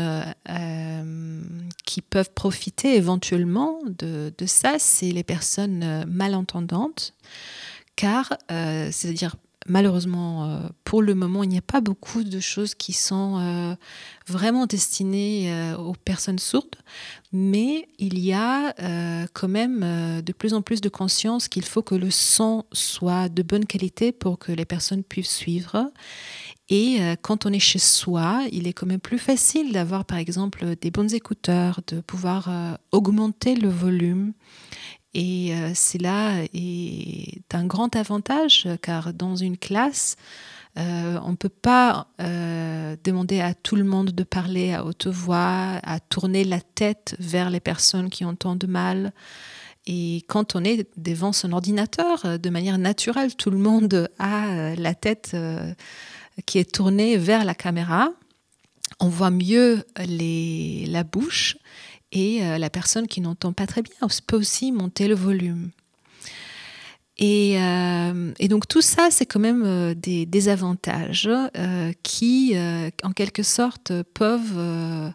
[1.86, 7.14] qui peuvent profiter éventuellement de, de ça, c'est les personnes malentendantes
[8.00, 9.36] car, euh, c'est-à-dire
[9.68, 13.76] malheureusement, euh, pour le moment, il n'y a pas beaucoup de choses qui sont euh,
[14.26, 16.78] vraiment destinées aux personnes sourdes,
[17.34, 18.74] mais il y a
[19.34, 19.82] quand même
[20.22, 24.14] de plus en plus de conscience qu'il faut que le son soit de bonne qualité
[24.14, 25.92] pour que les personnes puissent suivre.
[26.70, 30.76] Et quand on est chez soi, il est quand même plus facile d'avoir, par exemple,
[30.80, 32.50] des bons écouteurs, de pouvoir
[32.92, 34.34] augmenter le volume
[35.14, 40.16] et euh, cela est un grand avantage car dans une classe,
[40.78, 45.08] euh, on ne peut pas euh, demander à tout le monde de parler à haute
[45.08, 49.14] voix, à tourner la tête vers les personnes qui entendent mal.
[49.88, 54.94] Et quand on est devant son ordinateur, de manière naturelle, tout le monde a la
[54.94, 55.36] tête
[56.46, 58.12] qui est tournée vers la caméra.
[59.00, 61.58] On voit mieux les, la bouche
[62.12, 63.94] et euh, la personne qui n'entend pas très bien
[64.26, 65.72] peut aussi monter le volume.
[67.18, 71.30] Et, euh, donc tout ça, c'est quand même euh, des, avantages
[72.04, 72.56] qui,
[73.04, 75.14] en quelque sorte, peuvent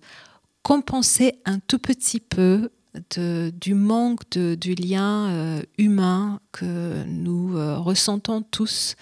[0.62, 2.70] compenser un tout petit peu
[3.16, 8.95] du manque du lien humain que nous ressentons tous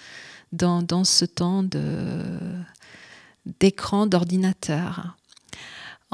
[0.51, 1.63] dans, dans ce temps
[3.59, 5.15] d'écran d'ordinateur.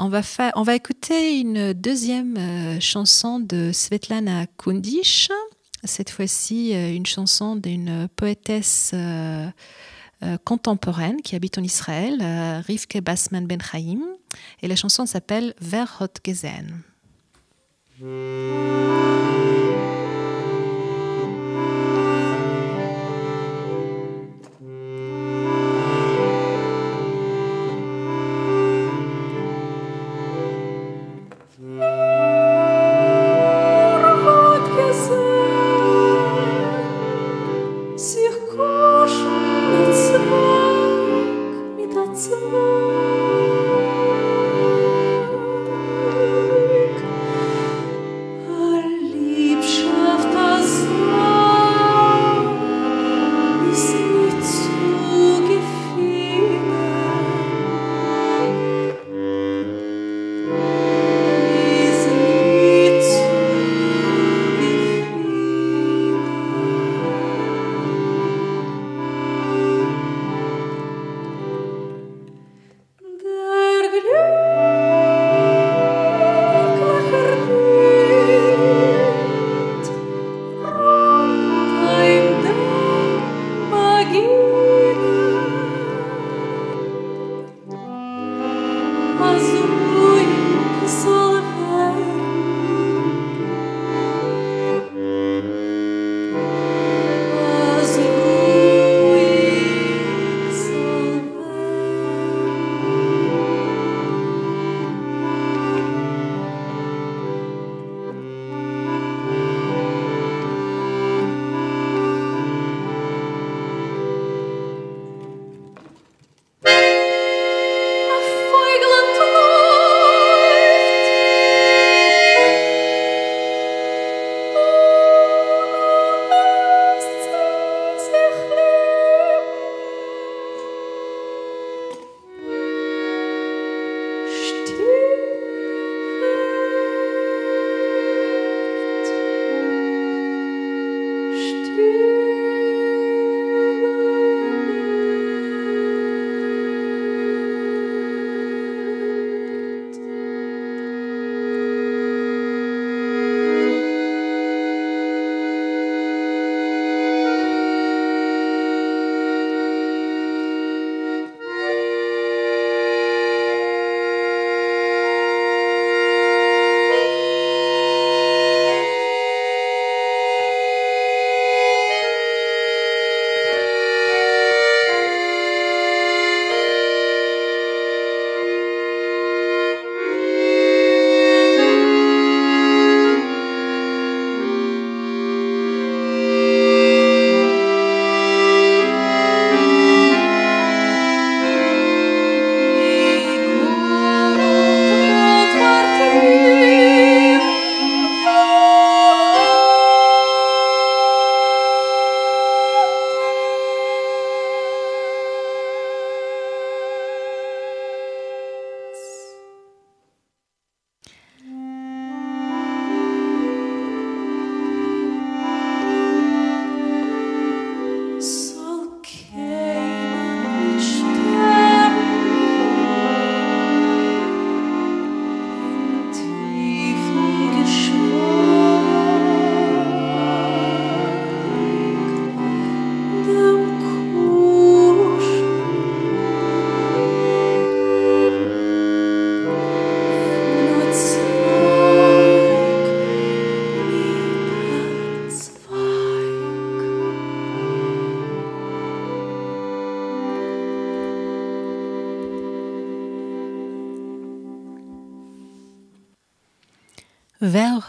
[0.02, 5.28] On va, écouter une deuxième euh, chanson de Svetlana Kundish,
[5.84, 9.50] cette fois-ci euh, une chanson d'une poétesse euh,
[10.44, 12.16] contemporaine qui habite en Israël,
[12.66, 14.00] Rivke Basman Ben Chaim,
[14.62, 16.82] et la chanson s'appelle Ver Hot Gezen.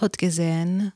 [0.02, 0.94] Hat gesehen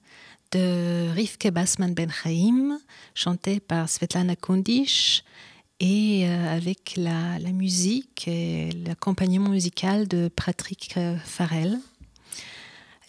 [0.51, 2.79] de Rivke Basman Ben Chaim,
[3.13, 5.23] chanté par Svetlana Kondish
[5.79, 11.79] et euh, avec la, la, musique et l'accompagnement musical de Patrick euh, Farrell.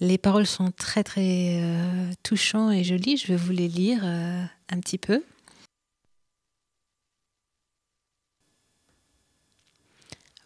[0.01, 3.17] Les paroles sont très très euh, touchantes et jolies.
[3.17, 5.25] Je vais vous les lire euh, un petit peu.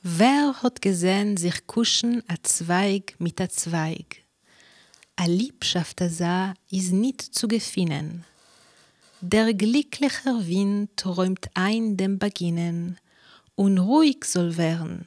[0.03, 4.20] Wer hat gesehen sich kuschen a Zweig mit a Zweig?
[5.23, 8.25] A Liebschaft sa is nicht zu gefinnen.
[9.21, 12.99] Der glückliche Wind räumt ein dem Beginnen,
[13.55, 15.07] und ruhig soll werden.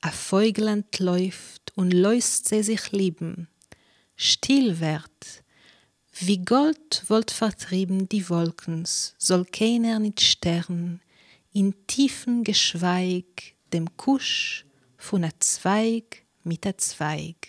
[0.00, 3.46] A Vögland läuft und lässt sie sich lieben.
[4.16, 5.44] Still wird,
[6.18, 11.00] wie Gold wollt vertrieben die Wolkens, soll keiner nicht sterben,
[11.52, 17.46] in tiefen Geschweig dem Kusch von a Zweig mit a Zweig.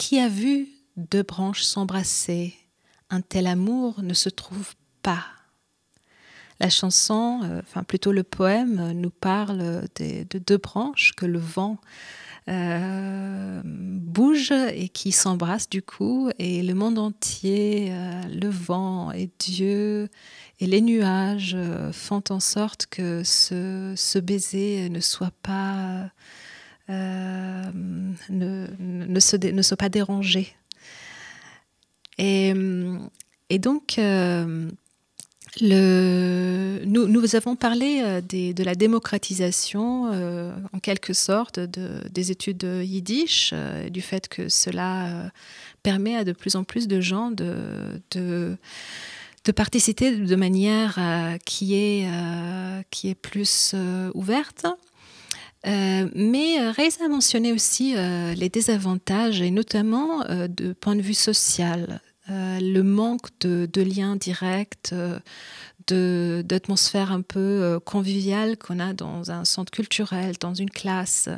[0.00, 2.54] Qui a vu deux branches s'embrasser?
[3.10, 5.26] Un tel amour ne se trouve pas.
[6.58, 11.26] La chanson, euh, enfin plutôt le poème, euh, nous parle de, de deux branches que
[11.26, 11.76] le vent
[12.48, 17.92] euh, bouge et qui s'embrassent du coup, et le monde entier,
[18.26, 20.08] le vent et Dieu
[20.60, 21.58] et les nuages
[21.92, 26.10] font en sorte que ce baiser ne soit pas
[26.90, 27.70] euh,
[28.30, 30.54] ne, ne, se, soit pas dérangé.
[32.18, 32.52] Et,
[33.48, 34.68] et donc, euh,
[35.60, 40.10] le, nous, nous, avons parlé euh, des, de la démocratisation,
[40.72, 43.54] en quelque sorte, de, des études yiddish,
[43.90, 45.30] du fait que cela
[45.82, 48.56] permet à de plus en plus de gens de, de,
[49.44, 50.98] de participer de manière
[51.44, 52.08] qui, est,
[52.90, 53.74] qui est plus
[54.14, 54.66] ouverte.
[55.66, 61.02] Euh, mais Reisa a mentionné aussi euh, les désavantages, et notamment euh, de point de
[61.02, 62.00] vue social,
[62.32, 64.94] le manque de, de liens directs,
[65.88, 71.28] d'atmosphère un peu conviviale qu'on a dans un centre culturel, dans une classe.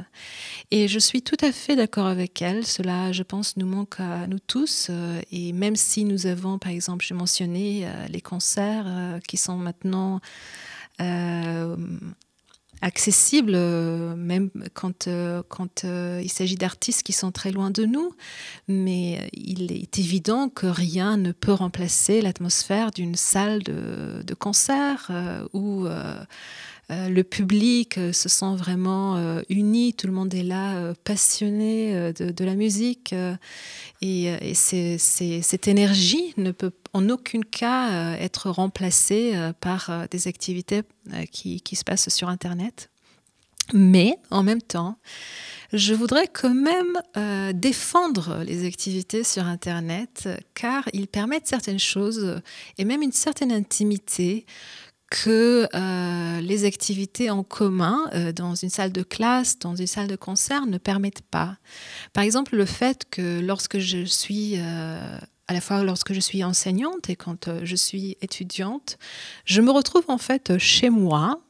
[0.71, 2.67] Et je suis tout à fait d'accord avec elle.
[2.67, 4.91] Cela, je pense, nous manque à nous tous.
[5.31, 10.21] Et même si nous avons, par exemple, j'ai mentionné les concerts qui sont maintenant
[12.83, 17.85] accessible, euh, même quand, euh, quand euh, il s'agit d'artistes qui sont très loin de
[17.85, 18.13] nous.
[18.69, 25.09] Mais il est évident que rien ne peut remplacer l'atmosphère d'une salle de, de concert
[25.11, 25.47] euh,
[27.09, 32.45] le public se sent vraiment euh, uni, tout le monde est là euh, passionné de,
[32.45, 33.15] la musique
[34.01, 40.83] et, cette énergie ne peut en aucun cas être remplacée par des activités
[41.31, 42.91] qui, se passent sur Internet.
[43.73, 44.99] Mais en même temps,
[45.73, 52.43] je voudrais quand même euh, défendre les activités sur Internet car ils permettent certaines choses
[52.77, 54.45] et même une certaine intimité
[55.13, 60.09] que euh, les activités en commun euh, dans une salle de classe, dans une salle
[60.09, 61.59] de concert ne permettent pas.
[62.15, 66.43] Par exemple, le fait que lorsque je suis euh, à la fois lorsque je suis
[66.43, 68.97] enseignante et quand je suis étudiante,
[69.45, 71.43] je me retrouve en fait chez moi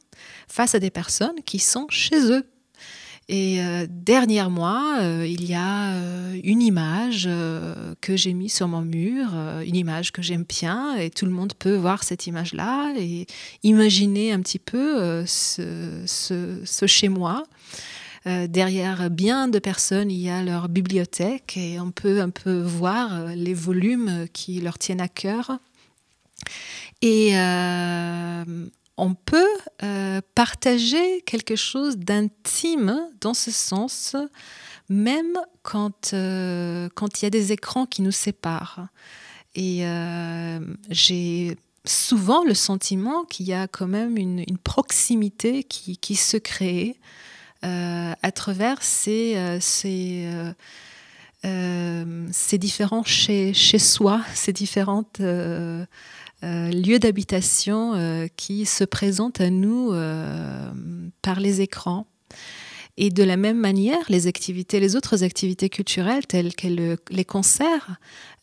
[0.49, 2.45] face à des personnes qui sont chez eux.
[3.29, 8.53] Et euh, derrière moi, euh, il y a euh, une image euh, que j'ai mise
[8.53, 9.29] sur mon mur,
[9.65, 13.25] une image que j'aime bien, et tout le monde peut voir cette image-là et
[13.63, 17.43] imaginer un petit peu ce, ce, ce chez moi.
[18.25, 23.27] derrière bien de personnes, il y a leur bibliothèque et on peut un peu voir
[23.35, 25.59] les volumes qui leur tiennent à cœur.
[27.01, 27.33] Et
[28.97, 29.47] on peut
[29.81, 34.15] euh, partager quelque chose d'intime dans ce sens,
[34.89, 38.87] même quand, euh, quand il y a des écrans qui nous séparent.
[39.55, 46.37] Et euh, j'ai souvent le sentiment qu'il y a quand même une, proximité qui, se
[46.37, 46.95] crée
[47.61, 50.27] à travers ces, ces,
[51.43, 55.21] ces différents chez, chez soi, ces différentes
[56.43, 60.71] euh, lieux d'habitation euh, qui se présentent à nous euh,
[61.21, 62.05] par les écrans.
[62.97, 67.25] Et de la même manière, les activités, les autres activités culturelles telles que le, les
[67.25, 67.95] concerts,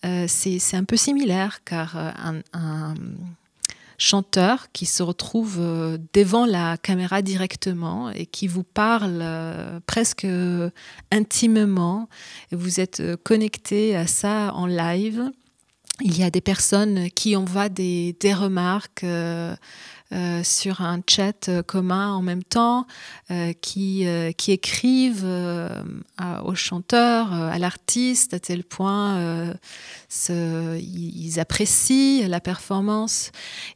[0.04, 2.94] euh, c'est un peu similaire car un, un,
[3.98, 5.60] chanteur qui se retrouve
[6.14, 9.22] devant la caméra directement et qui vous parle
[9.84, 10.26] presque
[11.10, 12.08] intimement,
[12.50, 15.30] vous êtes connecté à ça en live
[16.02, 19.54] il y a des personnes qui envoient des, des remarques euh,
[20.12, 22.84] euh, sur un chat euh, commun en même temps,
[23.30, 24.04] euh, qui,
[24.36, 25.26] qui écrivent
[26.44, 29.54] aux chanteurs, à l'artiste, à tel point
[30.28, 33.30] ils apprécient la performance.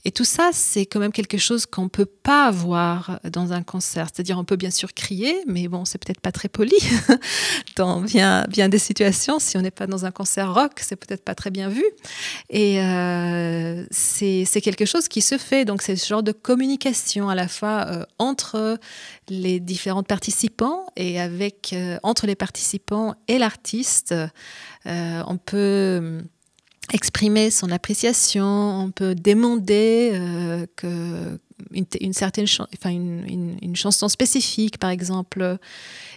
[0.05, 3.63] Et tout ça, c'est quand même quelque chose qu'on ne peut pas avoir dans un
[3.63, 4.09] concert.
[4.13, 6.75] C'est-à-dire, on peut bien sûr crier, mais bon, c'est peut-être pas très poli
[7.77, 9.39] dans bien, bien des situations.
[9.39, 11.85] Si on n'est pas dans un concert rock, c'est peut-être pas très bien vu.
[12.51, 12.79] Et
[13.91, 15.65] c'est quelque chose qui se fait.
[15.65, 18.79] Donc, c'est ce genre de communication à la fois euh, entre
[19.29, 24.15] les différents participants et avec euh, entre les participants et l'artiste.
[24.87, 26.23] Euh, on peut
[26.93, 31.39] exprimer son appréciation, on peut demander que
[31.75, 35.59] une, certaine enfin une, une, chanson spécifique par exemple.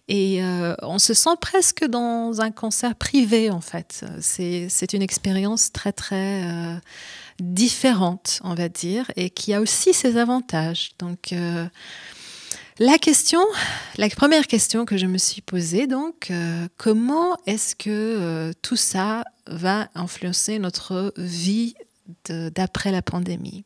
[0.08, 0.42] Et
[0.82, 4.06] on se sent presque dans un concert privé en fait.
[4.22, 6.80] C'est une expérience très très
[7.40, 10.92] différente, on va dire, et qui a aussi ses avantages.
[11.00, 11.68] Donc, euh,
[12.80, 13.42] la question,
[13.98, 18.76] la première question que je me suis posée, donc, euh, comment est-ce que euh, tout
[18.76, 21.76] ça va influencer notre vie
[22.30, 23.66] d'après la pandémie?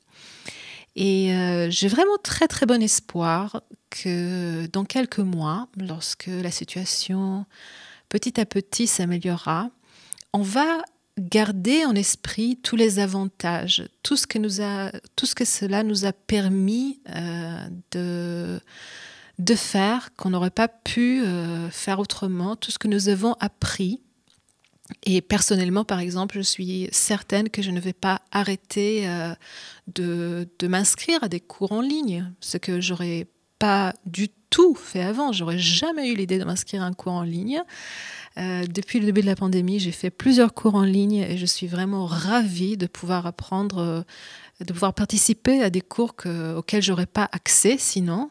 [0.95, 1.33] Et
[1.69, 7.45] j'ai vraiment très très bon espoir que dans quelques mois, lorsque la situation
[8.09, 9.69] petit à petit s'améliorera,
[10.33, 10.81] on va
[11.19, 15.83] garder en esprit tous les avantages, tout ce que, nous a, tout ce que cela
[15.83, 18.59] nous a permis euh, de,
[19.39, 24.01] de faire, qu'on n'aurait pas pu euh, faire autrement, tout ce que nous avons appris.
[25.03, 29.33] Et personnellement, par exemple, je suis certaine que je ne vais pas arrêter euh,
[29.87, 33.27] de, m'inscrire à des cours en ligne, ce que j'aurais
[33.59, 35.31] pas du tout fait avant.
[35.31, 37.61] J'aurais jamais eu l'idée de m'inscrire à un cours en ligne.
[38.37, 41.45] Euh, depuis le début de la pandémie, j'ai fait plusieurs cours en ligne et je
[41.45, 44.01] suis vraiment ravie de pouvoir apprendre, euh,
[44.61, 48.29] de pouvoir participer à des cours que, auxquels j'aurais pas accès sinon.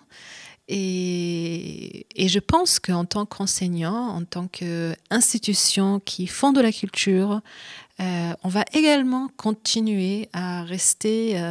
[0.72, 7.40] Et, je pense qu'en tant qu'enseignant, en tant qu'institution qui fonde de la culture,
[7.98, 11.42] euh, on va également continuer à rester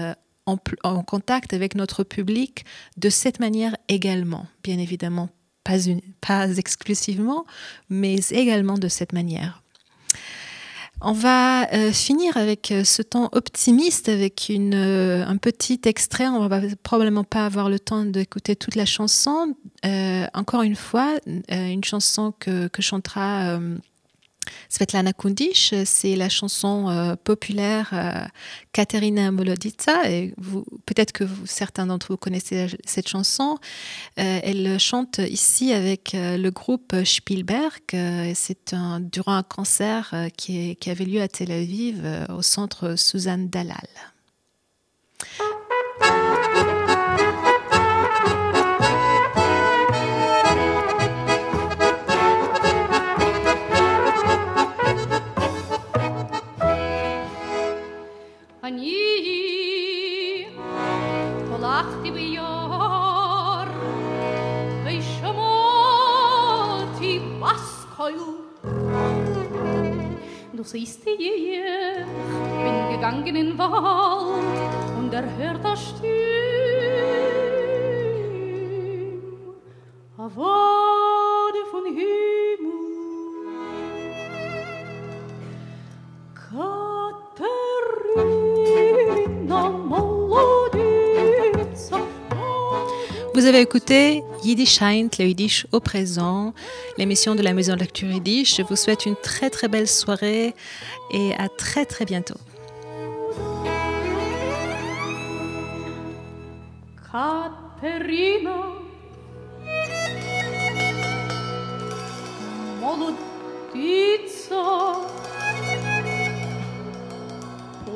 [0.46, 2.64] en, en, contact avec notre public
[2.98, 4.48] de cette manière également.
[4.64, 5.30] Bien évidemment,
[6.22, 7.46] pas, exclusivement,
[7.90, 9.64] mais également de cette manière.
[11.02, 16.28] On va euh, finir avec euh, ce temps optimiste, avec une, euh, un petit extrait.
[16.28, 19.56] On va probablement pas avoir le temps d'écouter toute la chanson.
[20.34, 21.16] encore une fois,
[21.50, 23.60] une chanson que, que chantera
[24.70, 28.26] Svetlana Kundish, c'est la chanson euh, populaire euh,
[28.72, 30.10] Katerina Molodica.
[30.10, 30.34] Et
[30.86, 33.58] peut-être que certains d'entre vous connaissez cette chanson.
[34.20, 37.82] Euh, elle chante ici avec le groupe Spielberg.
[38.34, 43.88] c'est durant un concert qui, qui, avait lieu à Tel Aviv au centre Suzanne Dalal.
[58.70, 60.46] אני
[61.52, 63.68] הלכתי ביער
[64.86, 66.00] ושמעתי
[67.42, 68.14] בסקול
[70.54, 71.24] Du siehst ich,
[72.64, 74.60] bin gegangen in Wald
[74.98, 76.20] und er hört das Stimme.
[80.24, 82.39] A Worte von Himmel.
[93.34, 96.54] Vous avez écouté Yiddish Heint, le Yiddish au présent,
[96.98, 98.58] l'émission de la Maison de Lecture Yiddish.
[98.58, 100.54] Je vous souhaite une très très belle soirée
[101.12, 102.38] et à très très bientôt.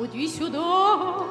[0.06, 1.24] пути сюда.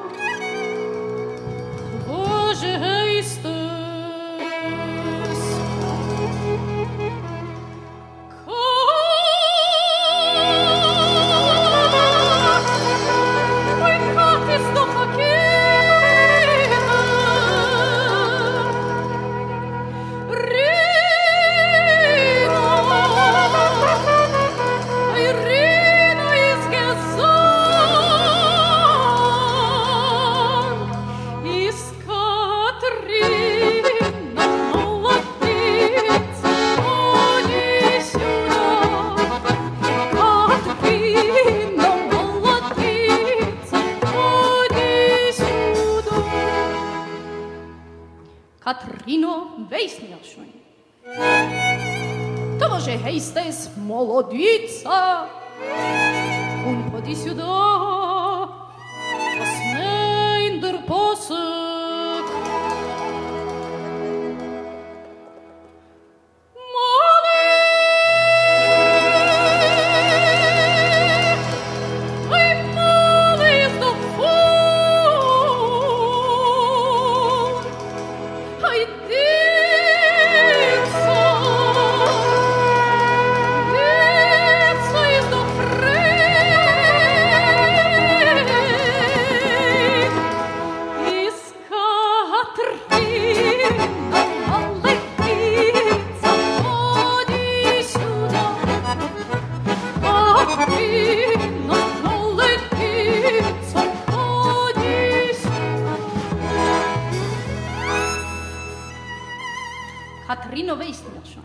[110.26, 111.44] Katrino weiß mir schon.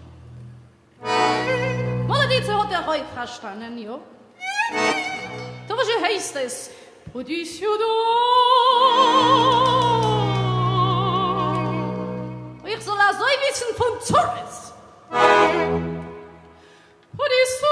[2.07, 3.99] Mal die zu hat er euch verstanden, jo?
[5.67, 6.71] Da was heißt es?
[7.13, 7.93] Und ich jo do.
[12.65, 14.73] Ich soll also wissen von Zorris.
[17.11, 17.68] Und ich so